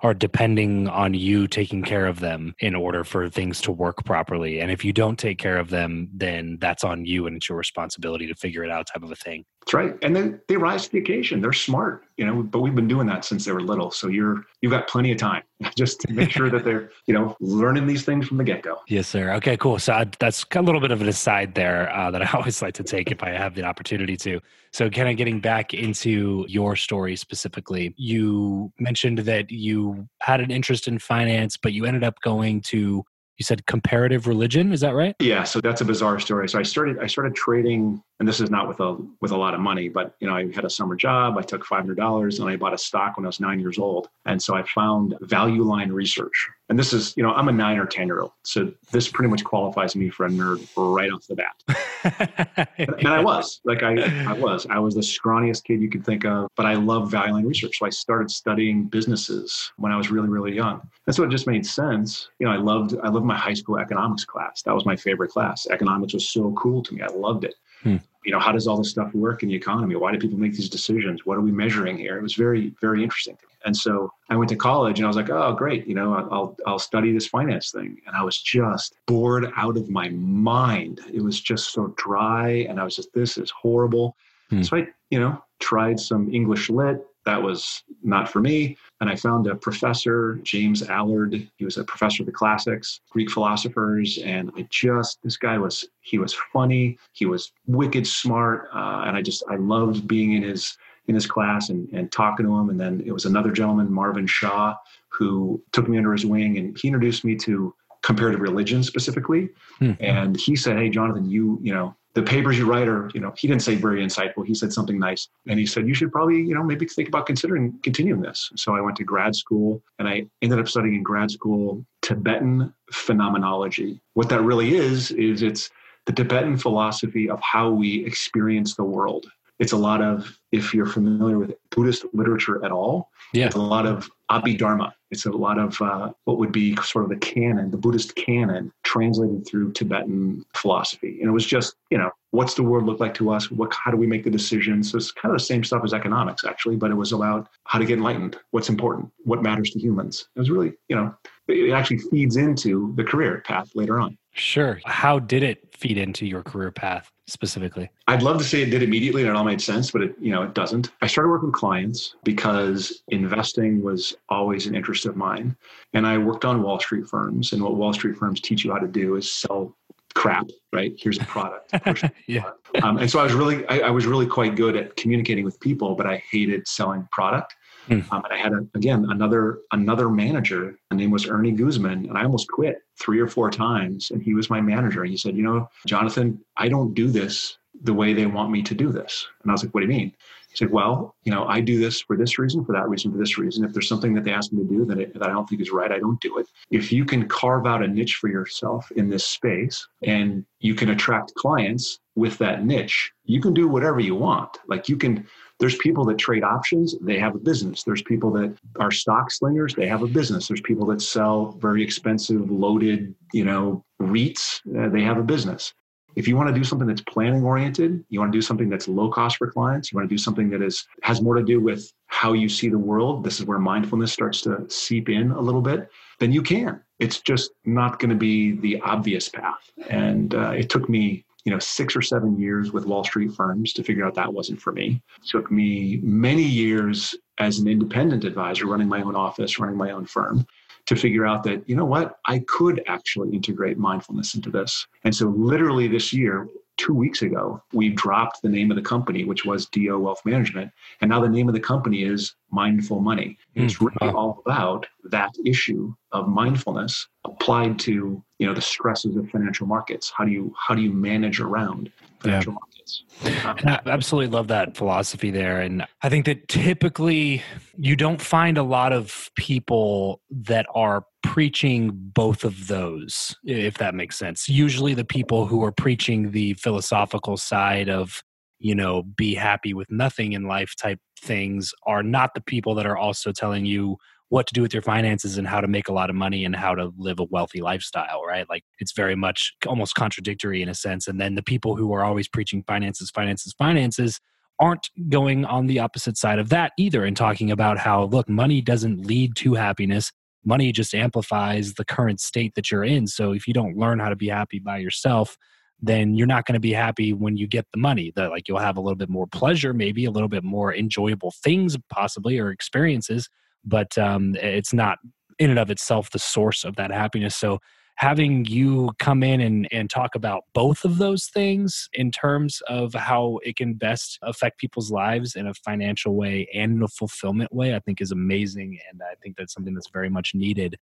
are 0.00 0.14
depending 0.14 0.88
on 0.88 1.14
you 1.14 1.48
taking 1.48 1.82
care 1.82 2.06
of 2.06 2.20
them 2.20 2.54
in 2.60 2.74
order 2.74 3.02
for 3.04 3.28
things 3.28 3.60
to 3.62 3.72
work 3.72 4.04
properly. 4.04 4.60
And 4.60 4.70
if 4.70 4.84
you 4.84 4.92
don't 4.92 5.18
take 5.18 5.38
care 5.38 5.58
of 5.58 5.70
them, 5.70 6.08
then 6.14 6.58
that's 6.60 6.84
on 6.84 7.04
you 7.04 7.26
and 7.26 7.36
it's 7.36 7.48
your 7.48 7.58
responsibility 7.58 8.26
to 8.28 8.34
figure 8.34 8.62
it 8.62 8.70
out 8.70 8.86
type 8.86 9.02
of 9.02 9.10
a 9.10 9.16
thing. 9.16 9.44
That's 9.60 9.74
right. 9.74 9.98
And 10.00 10.16
then 10.16 10.40
they 10.48 10.56
rise 10.56 10.86
to 10.86 10.92
the 10.92 10.98
occasion. 10.98 11.42
They're 11.42 11.52
smart, 11.52 12.04
you 12.16 12.24
know, 12.24 12.42
but 12.42 12.60
we've 12.60 12.74
been 12.74 12.88
doing 12.88 13.06
that 13.08 13.26
since 13.26 13.44
they 13.44 13.52
were 13.52 13.60
little. 13.60 13.90
So 13.90 14.08
you're 14.08 14.46
you've 14.62 14.72
got 14.72 14.88
plenty 14.88 15.12
of 15.12 15.18
time 15.18 15.42
just 15.76 16.00
to 16.00 16.12
make 16.12 16.30
sure 16.30 16.48
that 16.48 16.64
they're, 16.64 16.90
you 17.06 17.12
know, 17.12 17.36
learning 17.38 17.86
these 17.86 18.02
things 18.02 18.26
from 18.26 18.38
the 18.38 18.44
get-go. 18.44 18.78
Yes, 18.88 19.08
sir. 19.08 19.30
Okay, 19.34 19.58
cool. 19.58 19.78
So 19.78 19.92
I, 19.92 20.06
that's 20.18 20.46
a 20.54 20.62
little 20.62 20.80
bit 20.80 20.90
of 20.90 21.02
an 21.02 21.08
aside 21.08 21.54
there 21.54 21.94
uh, 21.94 22.10
that 22.10 22.22
I 22.34 22.38
always 22.38 22.62
like 22.62 22.74
to 22.74 22.82
take 22.82 23.10
if 23.10 23.22
I 23.22 23.28
have 23.30 23.54
the 23.54 23.64
opportunity 23.64 24.16
to. 24.18 24.40
So, 24.72 24.88
kind 24.88 25.08
of 25.08 25.18
getting 25.18 25.40
back 25.40 25.74
into 25.74 26.46
your 26.48 26.74
story 26.74 27.16
specifically, 27.16 27.94
you 27.98 28.72
mentioned 28.78 29.18
that 29.18 29.50
you 29.50 30.08
had 30.22 30.40
an 30.40 30.50
interest 30.50 30.88
in 30.88 30.98
finance, 30.98 31.58
but 31.58 31.74
you 31.74 31.84
ended 31.84 32.04
up 32.04 32.20
going 32.22 32.62
to 32.62 33.04
you 33.38 33.44
said 33.44 33.64
comparative 33.66 34.26
religion 34.26 34.72
is 34.72 34.80
that 34.80 34.94
right 34.96 35.14
yeah 35.20 35.44
so 35.44 35.60
that's 35.60 35.80
a 35.80 35.84
bizarre 35.84 36.18
story 36.18 36.48
so 36.48 36.58
i 36.58 36.62
started 36.62 36.98
i 36.98 37.06
started 37.06 37.36
trading 37.36 38.02
and 38.18 38.28
this 38.28 38.40
is 38.40 38.50
not 38.50 38.66
with 38.66 38.80
a 38.80 38.96
with 39.20 39.30
a 39.30 39.36
lot 39.36 39.54
of 39.54 39.60
money 39.60 39.88
but 39.88 40.14
you 40.20 40.26
know 40.26 40.34
i 40.34 40.50
had 40.52 40.64
a 40.64 40.70
summer 40.70 40.96
job 40.96 41.36
i 41.38 41.42
took 41.42 41.64
$500 41.64 42.40
and 42.40 42.48
i 42.48 42.56
bought 42.56 42.74
a 42.74 42.78
stock 42.78 43.16
when 43.16 43.24
i 43.24 43.28
was 43.28 43.40
nine 43.40 43.60
years 43.60 43.78
old. 43.78 44.08
And 44.26 44.42
so 44.42 44.54
i 44.54 44.62
found 44.62 45.14
value 45.20 45.62
line 45.62 45.90
research. 45.90 46.48
And 46.68 46.78
this 46.78 46.92
is 46.92 47.14
you 47.16 47.22
know 47.22 47.32
i'm 47.32 47.48
a 47.48 47.52
nine 47.52 47.78
or 47.78 47.86
ten 47.86 48.06
year 48.06 48.20
old 48.20 48.32
so 48.44 48.72
this 48.92 49.08
pretty 49.08 49.30
much 49.30 49.44
qualifies 49.44 49.96
me 49.96 50.10
for 50.10 50.26
a 50.26 50.28
nerd 50.28 50.66
right 50.76 51.10
off 51.10 51.26
the 51.26 51.36
bat. 51.36 52.68
And 52.78 53.08
i 53.08 53.22
was 53.22 53.60
like 53.64 53.82
i 53.82 53.94
i 54.28 54.32
was. 54.32 54.66
I 54.70 54.78
was 54.78 54.94
the 54.94 55.00
scrawniest 55.00 55.64
kid 55.64 55.80
you 55.80 55.90
could 55.90 56.04
think 56.04 56.24
of 56.24 56.48
but 56.56 56.66
i 56.66 56.74
love 56.74 57.10
value 57.10 57.32
line 57.32 57.46
research. 57.46 57.78
So 57.78 57.86
i 57.86 57.90
started 57.90 58.30
studying 58.30 58.84
businesses 58.84 59.72
when 59.76 59.92
i 59.92 59.96
was 59.96 60.10
really 60.10 60.28
really 60.28 60.54
young. 60.54 60.80
And 61.06 61.14
so 61.14 61.24
it 61.24 61.30
just 61.30 61.46
made 61.46 61.64
sense. 61.66 62.28
You 62.38 62.46
know 62.46 62.52
i 62.52 62.56
loved 62.56 62.96
i 63.02 63.08
loved 63.08 63.26
my 63.26 63.36
high 63.36 63.54
school 63.54 63.78
economics 63.78 64.24
class. 64.24 64.62
That 64.62 64.74
was 64.74 64.84
my 64.84 64.96
favorite 64.96 65.30
class. 65.30 65.66
Economics 65.70 66.14
was 66.14 66.28
so 66.28 66.52
cool 66.52 66.82
to 66.82 66.94
me. 66.94 67.02
I 67.02 67.08
loved 67.08 67.44
it 67.44 67.54
Hmm. 67.82 67.96
You 68.24 68.32
know, 68.32 68.40
how 68.40 68.52
does 68.52 68.66
all 68.66 68.76
this 68.76 68.90
stuff 68.90 69.14
work 69.14 69.42
in 69.42 69.48
the 69.48 69.54
economy? 69.54 69.96
Why 69.96 70.12
do 70.12 70.18
people 70.18 70.38
make 70.38 70.52
these 70.52 70.68
decisions? 70.68 71.24
What 71.24 71.38
are 71.38 71.40
we 71.40 71.52
measuring 71.52 71.96
here? 71.96 72.18
It 72.18 72.22
was 72.22 72.34
very, 72.34 72.74
very 72.80 73.02
interesting. 73.02 73.38
And 73.64 73.76
so 73.76 74.12
I 74.28 74.36
went 74.36 74.50
to 74.50 74.56
college 74.56 74.98
and 74.98 75.06
I 75.06 75.08
was 75.08 75.16
like, 75.16 75.30
oh, 75.30 75.52
great. 75.54 75.86
You 75.86 75.94
know, 75.94 76.14
I'll, 76.14 76.56
I'll 76.66 76.78
study 76.78 77.12
this 77.12 77.26
finance 77.26 77.70
thing. 77.70 78.00
And 78.06 78.14
I 78.14 78.22
was 78.22 78.40
just 78.40 78.96
bored 79.06 79.50
out 79.56 79.76
of 79.76 79.88
my 79.88 80.10
mind. 80.10 81.00
It 81.12 81.22
was 81.22 81.40
just 81.40 81.72
so 81.72 81.94
dry. 81.96 82.66
And 82.68 82.78
I 82.78 82.84
was 82.84 82.96
just, 82.96 83.12
this 83.14 83.38
is 83.38 83.50
horrible. 83.50 84.16
Hmm. 84.50 84.62
So 84.62 84.76
I, 84.76 84.88
you 85.10 85.18
know, 85.18 85.42
tried 85.60 85.98
some 85.98 86.32
English 86.32 86.70
lit. 86.70 87.04
That 87.24 87.42
was 87.42 87.82
not 88.02 88.28
for 88.28 88.40
me. 88.40 88.76
And 89.00 89.08
I 89.08 89.14
found 89.14 89.46
a 89.46 89.54
professor, 89.54 90.40
James 90.42 90.82
Allard. 90.82 91.48
He 91.56 91.64
was 91.64 91.76
a 91.76 91.84
professor 91.84 92.22
of 92.22 92.26
the 92.26 92.32
classics, 92.32 93.00
Greek 93.10 93.30
philosophers. 93.30 94.18
And 94.24 94.50
I 94.56 94.66
just, 94.70 95.18
this 95.22 95.36
guy 95.36 95.56
was, 95.56 95.84
he 96.00 96.18
was 96.18 96.36
funny. 96.52 96.98
He 97.12 97.24
was 97.26 97.52
wicked 97.66 98.06
smart. 98.06 98.68
Uh, 98.74 99.04
and 99.06 99.16
I 99.16 99.22
just, 99.22 99.44
I 99.48 99.56
loved 99.56 100.08
being 100.08 100.32
in 100.32 100.42
his, 100.42 100.76
in 101.06 101.14
his 101.14 101.26
class 101.26 101.68
and, 101.68 101.88
and 101.92 102.10
talking 102.10 102.44
to 102.46 102.56
him. 102.56 102.70
And 102.70 102.80
then 102.80 103.02
it 103.06 103.12
was 103.12 103.24
another 103.24 103.52
gentleman, 103.52 103.92
Marvin 103.92 104.26
Shaw, 104.26 104.74
who 105.10 105.62
took 105.72 105.88
me 105.88 105.96
under 105.96 106.12
his 106.12 106.26
wing 106.26 106.58
and 106.58 106.76
he 106.78 106.88
introduced 106.88 107.24
me 107.24 107.36
to 107.36 107.74
comparative 108.02 108.40
religion 108.40 108.82
specifically. 108.82 109.48
Hmm. 109.78 109.92
And 110.00 110.36
he 110.36 110.56
said, 110.56 110.76
Hey, 110.76 110.88
Jonathan, 110.88 111.28
you, 111.28 111.58
you 111.62 111.72
know, 111.72 111.94
the 112.14 112.22
papers 112.22 112.58
you 112.58 112.66
write 112.66 112.88
are, 112.88 113.10
you 113.14 113.20
know, 113.20 113.32
he 113.36 113.46
didn't 113.46 113.62
say 113.62 113.74
very 113.74 114.04
insightful. 114.04 114.44
He 114.44 114.54
said 114.54 114.72
something 114.72 114.98
nice. 114.98 115.28
And 115.46 115.58
he 115.58 115.66
said, 115.66 115.86
you 115.86 115.94
should 115.94 116.10
probably, 116.10 116.40
you 116.40 116.54
know, 116.54 116.62
maybe 116.64 116.86
think 116.86 117.08
about 117.08 117.26
considering 117.26 117.78
continuing 117.82 118.20
this. 118.20 118.50
So 118.56 118.74
I 118.74 118.80
went 118.80 118.96
to 118.96 119.04
grad 119.04 119.36
school 119.36 119.82
and 119.98 120.08
I 120.08 120.26
ended 120.42 120.58
up 120.58 120.68
studying 120.68 120.94
in 120.94 121.02
grad 121.02 121.30
school 121.30 121.84
Tibetan 122.02 122.72
phenomenology. 122.90 124.00
What 124.14 124.28
that 124.30 124.42
really 124.42 124.74
is, 124.74 125.10
is 125.12 125.42
it's 125.42 125.70
the 126.06 126.12
Tibetan 126.12 126.56
philosophy 126.56 127.28
of 127.28 127.40
how 127.42 127.70
we 127.70 128.04
experience 128.06 128.74
the 128.74 128.84
world. 128.84 129.26
It's 129.58 129.72
a 129.72 129.76
lot 129.76 130.00
of, 130.00 130.38
if 130.52 130.72
you're 130.72 130.86
familiar 130.86 131.38
with 131.38 131.52
Buddhist 131.70 132.04
literature 132.12 132.64
at 132.64 132.70
all, 132.70 133.10
yeah. 133.32 133.46
it's 133.46 133.56
a 133.56 133.60
lot 133.60 133.86
of 133.86 134.08
Abhidharma. 134.30 134.92
It's 135.10 135.26
a 135.26 135.30
lot 135.30 135.58
of 135.58 135.80
uh, 135.80 136.12
what 136.24 136.38
would 136.38 136.52
be 136.52 136.76
sort 136.76 137.04
of 137.04 137.10
the 137.10 137.16
canon, 137.16 137.70
the 137.70 137.76
Buddhist 137.76 138.14
canon, 138.14 138.70
translated 138.84 139.46
through 139.48 139.72
Tibetan 139.72 140.44
philosophy. 140.54 141.18
And 141.20 141.28
it 141.28 141.32
was 141.32 141.46
just, 141.46 141.74
you 141.90 141.98
know, 141.98 142.10
what's 142.30 142.54
the 142.54 142.62
world 142.62 142.84
look 142.84 143.00
like 143.00 143.14
to 143.14 143.30
us? 143.30 143.50
What, 143.50 143.72
how 143.72 143.90
do 143.90 143.96
we 143.96 144.06
make 144.06 144.22
the 144.22 144.30
decisions? 144.30 144.92
So 144.92 144.98
it's 144.98 145.10
kind 145.10 145.34
of 145.34 145.40
the 145.40 145.44
same 145.44 145.64
stuff 145.64 145.82
as 145.82 145.92
economics, 145.92 146.44
actually, 146.44 146.76
but 146.76 146.90
it 146.90 146.94
was 146.94 147.12
about 147.12 147.48
how 147.64 147.78
to 147.78 147.84
get 147.84 147.98
enlightened, 147.98 148.36
what's 148.50 148.68
important, 148.68 149.10
what 149.24 149.42
matters 149.42 149.70
to 149.70 149.80
humans. 149.80 150.28
It 150.36 150.38
was 150.38 150.50
really, 150.50 150.74
you 150.88 150.96
know, 150.96 151.14
it 151.48 151.72
actually 151.72 151.98
feeds 151.98 152.36
into 152.36 152.92
the 152.96 153.04
career 153.04 153.42
path 153.46 153.70
later 153.74 153.98
on. 153.98 154.18
Sure. 154.34 154.78
How 154.84 155.18
did 155.18 155.42
it 155.42 155.74
feed 155.74 155.98
into 155.98 156.26
your 156.26 156.42
career 156.42 156.70
path? 156.70 157.10
Specifically? 157.28 157.88
I'd 158.06 158.22
love 158.22 158.38
to 158.38 158.44
say 158.44 158.62
it 158.62 158.70
did 158.70 158.82
immediately 158.82 159.22
and 159.22 159.30
it 159.30 159.36
all 159.36 159.44
made 159.44 159.60
sense, 159.60 159.90
but 159.90 160.02
it, 160.02 160.14
you 160.18 160.32
know, 160.32 160.42
it 160.42 160.54
doesn't. 160.54 160.90
I 161.02 161.06
started 161.06 161.30
working 161.30 161.48
with 161.48 161.54
clients 161.54 162.16
because 162.24 163.02
investing 163.08 163.82
was 163.82 164.16
always 164.28 164.66
an 164.66 164.74
interest 164.74 165.06
of 165.06 165.16
mine. 165.16 165.56
And 165.92 166.06
I 166.06 166.18
worked 166.18 166.44
on 166.44 166.62
Wall 166.62 166.80
Street 166.80 167.06
firms. 167.06 167.52
And 167.52 167.62
what 167.62 167.76
Wall 167.76 167.92
Street 167.92 168.16
firms 168.16 168.40
teach 168.40 168.64
you 168.64 168.72
how 168.72 168.78
to 168.78 168.88
do 168.88 169.16
is 169.16 169.32
sell 169.32 169.76
crap, 170.14 170.48
right? 170.72 170.94
Here's 170.98 171.18
a 171.18 171.24
product. 171.24 171.74
yeah. 172.26 172.50
Um, 172.82 172.98
and 172.98 173.10
so 173.10 173.20
I 173.20 173.24
was 173.24 173.34
really, 173.34 173.66
I, 173.68 173.80
I, 173.80 173.90
was 173.90 174.06
really 174.06 174.26
quite 174.26 174.56
good 174.56 174.74
at 174.74 174.96
communicating 174.96 175.44
with 175.44 175.60
people, 175.60 175.94
but 175.94 176.06
I 176.06 176.22
hated 176.30 176.66
selling 176.66 177.06
product. 177.12 177.54
Mm. 177.88 178.12
Um, 178.12 178.24
and 178.24 178.32
I 178.32 178.36
had 178.36 178.52
a, 178.52 178.66
again 178.74 179.06
another 179.10 179.60
another 179.72 180.08
manager. 180.08 180.78
The 180.90 180.96
name 180.96 181.10
was 181.10 181.26
Ernie 181.26 181.52
Guzman, 181.52 182.06
and 182.06 182.18
I 182.18 182.24
almost 182.24 182.48
quit 182.48 182.82
three 182.98 183.20
or 183.20 183.28
four 183.28 183.50
times. 183.50 184.10
And 184.10 184.22
he 184.22 184.34
was 184.34 184.50
my 184.50 184.60
manager. 184.60 185.02
And 185.02 185.10
he 185.10 185.16
said, 185.16 185.36
"You 185.36 185.42
know, 185.42 185.68
Jonathan, 185.86 186.40
I 186.56 186.68
don't 186.68 186.94
do 186.94 187.08
this 187.08 187.58
the 187.82 187.94
way 187.94 188.12
they 188.12 188.26
want 188.26 188.50
me 188.50 188.62
to 188.62 188.74
do 188.74 188.90
this." 188.90 189.26
And 189.42 189.50
I 189.50 189.54
was 189.54 189.64
like, 189.64 189.74
"What 189.74 189.80
do 189.80 189.86
you 189.86 189.92
mean?" 189.92 190.12
He 190.50 190.56
said, 190.56 190.70
"Well, 190.70 191.14
you 191.24 191.32
know, 191.32 191.46
I 191.46 191.60
do 191.60 191.78
this 191.78 192.00
for 192.00 192.16
this 192.16 192.38
reason, 192.38 192.64
for 192.64 192.72
that 192.72 192.88
reason, 192.88 193.12
for 193.12 193.18
this 193.18 193.36
reason. 193.38 193.64
If 193.64 193.72
there's 193.72 193.88
something 193.88 194.14
that 194.14 194.24
they 194.24 194.32
ask 194.32 194.52
me 194.52 194.62
to 194.62 194.68
do 194.68 194.84
that, 194.86 194.98
it, 194.98 195.12
that 195.14 195.22
I 195.22 195.28
don't 195.28 195.46
think 195.48 195.60
is 195.60 195.70
right, 195.70 195.92
I 195.92 195.98
don't 195.98 196.20
do 196.20 196.38
it. 196.38 196.46
If 196.70 196.90
you 196.90 197.04
can 197.04 197.28
carve 197.28 197.66
out 197.66 197.82
a 197.82 197.88
niche 197.88 198.16
for 198.16 198.28
yourself 198.28 198.90
in 198.92 199.08
this 199.10 199.26
space, 199.26 199.86
and 200.02 200.44
you 200.60 200.74
can 200.74 200.90
attract 200.90 201.34
clients 201.34 202.00
with 202.16 202.38
that 202.38 202.64
niche, 202.64 203.12
you 203.24 203.40
can 203.40 203.54
do 203.54 203.68
whatever 203.68 204.00
you 204.00 204.14
want. 204.14 204.58
Like 204.66 204.88
you 204.88 204.96
can." 204.96 205.26
There's 205.58 205.76
people 205.76 206.04
that 206.06 206.18
trade 206.18 206.44
options, 206.44 206.94
they 207.00 207.18
have 207.18 207.34
a 207.34 207.38
business. 207.38 207.82
There's 207.82 208.02
people 208.02 208.30
that 208.32 208.56
are 208.78 208.90
stock 208.90 209.30
slingers, 209.30 209.74
they 209.74 209.88
have 209.88 210.02
a 210.02 210.06
business. 210.06 210.48
There's 210.48 210.60
people 210.60 210.86
that 210.86 211.02
sell 211.02 211.52
very 211.60 211.82
expensive, 211.82 212.50
loaded, 212.50 213.14
you 213.32 213.44
know, 213.44 213.84
REITs, 214.00 214.60
uh, 214.78 214.88
they 214.88 215.02
have 215.02 215.18
a 215.18 215.22
business. 215.22 215.74
If 216.16 216.26
you 216.26 216.36
want 216.36 216.48
to 216.48 216.54
do 216.54 216.64
something 216.64 216.88
that's 216.88 217.02
planning 217.02 217.44
oriented, 217.44 218.04
you 218.08 218.18
want 218.18 218.32
to 218.32 218.36
do 218.36 218.42
something 218.42 218.68
that's 218.68 218.88
low 218.88 219.10
cost 219.10 219.36
for 219.36 219.50
clients, 219.50 219.92
you 219.92 219.96
want 219.96 220.08
to 220.08 220.12
do 220.12 220.18
something 220.18 220.50
that 220.50 220.62
is 220.62 220.86
has 221.02 221.22
more 221.22 221.34
to 221.34 221.44
do 221.44 221.60
with 221.60 221.92
how 222.06 222.32
you 222.32 222.48
see 222.48 222.68
the 222.68 222.78
world. 222.78 223.22
This 223.22 223.38
is 223.38 223.46
where 223.46 223.58
mindfulness 223.58 224.12
starts 224.12 224.40
to 224.42 224.68
seep 224.68 225.08
in 225.08 225.30
a 225.30 225.40
little 225.40 225.62
bit. 225.62 225.90
Then 226.18 226.32
you 226.32 226.42
can. 226.42 226.80
It's 226.98 227.20
just 227.20 227.52
not 227.64 228.00
going 228.00 228.10
to 228.10 228.16
be 228.16 228.52
the 228.52 228.80
obvious 228.80 229.28
path. 229.28 229.70
And 229.88 230.34
uh, 230.34 230.50
it 230.50 230.70
took 230.70 230.88
me 230.88 231.24
you 231.48 231.54
know 231.54 231.58
six 231.58 231.96
or 231.96 232.02
seven 232.02 232.38
years 232.38 232.72
with 232.72 232.84
wall 232.84 233.02
street 233.02 233.32
firms 233.32 233.72
to 233.72 233.82
figure 233.82 234.04
out 234.04 234.14
that 234.14 234.30
wasn't 234.30 234.60
for 234.60 234.70
me. 234.70 235.00
It 235.22 235.28
took 235.28 235.50
me 235.50 235.98
many 236.02 236.42
years 236.42 237.14
as 237.38 237.58
an 237.58 237.66
independent 237.66 238.24
advisor 238.24 238.66
running 238.66 238.86
my 238.86 239.00
own 239.00 239.16
office 239.16 239.58
running 239.58 239.78
my 239.78 239.92
own 239.92 240.04
firm 240.04 240.46
to 240.84 240.94
figure 240.94 241.24
out 241.24 241.42
that 241.44 241.66
you 241.66 241.74
know 241.74 241.86
what? 241.86 242.18
I 242.26 242.40
could 242.40 242.82
actually 242.86 243.30
integrate 243.34 243.78
mindfulness 243.78 244.34
into 244.34 244.50
this. 244.50 244.86
And 245.04 245.16
so 245.16 245.28
literally 245.28 245.88
this 245.88 246.12
year 246.12 246.46
two 246.78 246.94
weeks 246.94 247.22
ago, 247.22 247.62
we 247.72 247.90
dropped 247.90 248.40
the 248.40 248.48
name 248.48 248.70
of 248.70 248.76
the 248.76 248.82
company, 248.82 249.24
which 249.24 249.44
was 249.44 249.66
DeYoe 249.66 250.00
Wealth 250.00 250.22
Management. 250.24 250.70
And 251.00 251.10
now 251.10 251.20
the 251.20 251.28
name 251.28 251.48
of 251.48 251.54
the 251.54 251.60
company 251.60 252.04
is 252.04 252.34
Mindful 252.50 253.00
Money. 253.00 253.36
And 253.54 253.64
it's 253.64 253.74
hmm, 253.74 253.86
really 253.86 254.14
wow. 254.14 254.18
all 254.18 254.42
about 254.46 254.86
that 255.10 255.32
issue 255.44 255.92
of 256.12 256.28
mindfulness 256.28 257.08
applied 257.24 257.78
to, 257.80 258.22
you 258.38 258.46
know, 258.46 258.54
the 258.54 258.60
stresses 258.60 259.16
of 259.16 259.28
financial 259.30 259.66
markets. 259.66 260.10
How 260.16 260.24
do 260.24 260.30
you 260.30 260.54
how 260.56 260.74
do 260.74 260.80
you 260.80 260.92
manage 260.92 261.40
around 261.40 261.90
financial 262.20 262.52
yeah. 262.52 262.54
markets? 262.54 262.77
I 263.22 263.80
absolutely 263.86 264.34
love 264.34 264.48
that 264.48 264.76
philosophy 264.76 265.30
there. 265.30 265.60
And 265.60 265.84
I 266.02 266.08
think 266.08 266.24
that 266.26 266.48
typically 266.48 267.42
you 267.76 267.96
don't 267.96 268.20
find 268.20 268.58
a 268.58 268.62
lot 268.62 268.92
of 268.92 269.30
people 269.36 270.20
that 270.30 270.66
are 270.74 271.04
preaching 271.22 271.90
both 271.92 272.44
of 272.44 272.68
those, 272.68 273.36
if 273.44 273.78
that 273.78 273.94
makes 273.94 274.18
sense. 274.18 274.48
Usually, 274.48 274.94
the 274.94 275.04
people 275.04 275.46
who 275.46 275.62
are 275.64 275.72
preaching 275.72 276.30
the 276.30 276.54
philosophical 276.54 277.36
side 277.36 277.88
of, 277.88 278.22
you 278.58 278.74
know, 278.74 279.02
be 279.02 279.34
happy 279.34 279.74
with 279.74 279.90
nothing 279.90 280.32
in 280.32 280.44
life 280.44 280.74
type 280.80 280.98
things 281.20 281.72
are 281.86 282.02
not 282.02 282.34
the 282.34 282.40
people 282.40 282.74
that 282.76 282.86
are 282.86 282.96
also 282.96 283.32
telling 283.32 283.64
you 283.64 283.96
what 284.30 284.46
to 284.46 284.54
do 284.54 284.62
with 284.62 284.74
your 284.74 284.82
finances 284.82 285.38
and 285.38 285.46
how 285.46 285.60
to 285.60 285.68
make 285.68 285.88
a 285.88 285.92
lot 285.92 286.10
of 286.10 286.16
money 286.16 286.44
and 286.44 286.54
how 286.54 286.74
to 286.74 286.92
live 286.98 287.18
a 287.18 287.24
wealthy 287.24 287.62
lifestyle, 287.62 288.22
right? 288.26 288.48
Like 288.48 288.62
it's 288.78 288.92
very 288.92 289.16
much 289.16 289.54
almost 289.66 289.94
contradictory 289.94 290.60
in 290.60 290.68
a 290.68 290.74
sense. 290.74 291.08
And 291.08 291.20
then 291.20 291.34
the 291.34 291.42
people 291.42 291.76
who 291.76 291.92
are 291.94 292.04
always 292.04 292.28
preaching 292.28 292.62
finances, 292.66 293.10
finances, 293.10 293.54
finances 293.56 294.20
aren't 294.60 294.90
going 295.08 295.44
on 295.44 295.66
the 295.66 295.78
opposite 295.78 296.18
side 296.18 296.38
of 296.38 296.50
that 296.50 296.72
either 296.78 297.04
and 297.04 297.16
talking 297.16 297.50
about 297.50 297.78
how, 297.78 298.04
look, 298.04 298.28
money 298.28 298.60
doesn't 298.60 299.06
lead 299.06 299.34
to 299.36 299.54
happiness 299.54 300.12
money 300.44 300.72
just 300.72 300.94
amplifies 300.94 301.74
the 301.74 301.84
current 301.84 302.20
state 302.20 302.54
that 302.54 302.70
you're 302.70 302.84
in. 302.84 303.06
So 303.06 303.32
if 303.32 303.46
you 303.46 303.54
don't 303.54 303.76
learn 303.76 303.98
how 303.98 304.08
to 304.08 304.16
be 304.16 304.28
happy 304.28 304.58
by 304.58 304.78
yourself, 304.78 305.36
then 305.80 306.14
you're 306.14 306.26
not 306.26 306.44
going 306.46 306.54
to 306.54 306.60
be 306.60 306.72
happy 306.72 307.12
when 307.12 307.36
you 307.36 307.46
get 307.46 307.66
the 307.72 307.78
money. 307.78 308.12
That 308.16 308.30
like 308.30 308.48
you'll 308.48 308.58
have 308.58 308.76
a 308.76 308.80
little 308.80 308.96
bit 308.96 309.10
more 309.10 309.26
pleasure, 309.26 309.72
maybe 309.72 310.04
a 310.06 310.10
little 310.10 310.28
bit 310.28 310.42
more 310.42 310.74
enjoyable 310.74 311.32
things, 311.42 311.76
possibly 311.90 312.38
or 312.38 312.50
experiences, 312.50 313.28
but 313.64 313.96
um, 313.98 314.34
it's 314.36 314.72
not 314.72 314.98
in 315.38 315.50
and 315.50 315.58
of 315.58 315.70
itself 315.70 316.10
the 316.10 316.18
source 316.18 316.64
of 316.64 316.76
that 316.76 316.90
happiness. 316.90 317.36
So 317.36 317.58
having 317.98 318.44
you 318.44 318.90
come 319.00 319.24
in 319.24 319.40
and, 319.40 319.66
and 319.72 319.90
talk 319.90 320.14
about 320.14 320.44
both 320.54 320.84
of 320.84 320.98
those 320.98 321.26
things 321.26 321.88
in 321.92 322.12
terms 322.12 322.62
of 322.68 322.94
how 322.94 323.40
it 323.42 323.56
can 323.56 323.74
best 323.74 324.20
affect 324.22 324.58
people's 324.58 324.92
lives 324.92 325.34
in 325.34 325.48
a 325.48 325.54
financial 325.54 326.14
way 326.14 326.48
and 326.54 326.76
in 326.76 326.82
a 326.82 326.88
fulfillment 326.88 327.52
way, 327.52 327.74
I 327.74 327.80
think 327.80 328.00
is 328.00 328.12
amazing. 328.12 328.78
And 328.90 329.00
I 329.02 329.14
think 329.20 329.36
that's 329.36 329.52
something 329.52 329.74
that's 329.74 329.90
very 329.90 330.08
much 330.08 330.30
needed. 330.32 330.76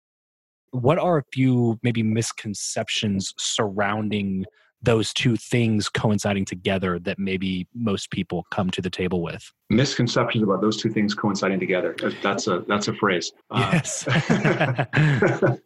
What 0.71 0.99
are 0.99 1.17
a 1.19 1.23
few 1.31 1.79
maybe 1.83 2.03
misconceptions 2.03 3.33
surrounding 3.37 4.43
those 4.85 5.13
two 5.13 5.35
things 5.35 5.89
coinciding 5.89 6.45
together 6.45 6.99
that 6.99 7.19
maybe 7.19 7.67
most 7.73 8.11
people 8.11 8.45
come 8.51 8.69
to 8.69 8.81
the 8.81 8.89
table 8.89 9.21
with. 9.21 9.51
Misconceptions 9.69 10.43
about 10.43 10.61
those 10.61 10.77
two 10.77 10.89
things 10.89 11.13
coinciding 11.13 11.59
together. 11.59 11.95
That's 12.21 12.47
a 12.47 12.63
that's 12.67 12.87
a 12.87 12.93
phrase. 12.93 13.33
Yes. 13.51 14.07
Uh, 14.07 14.85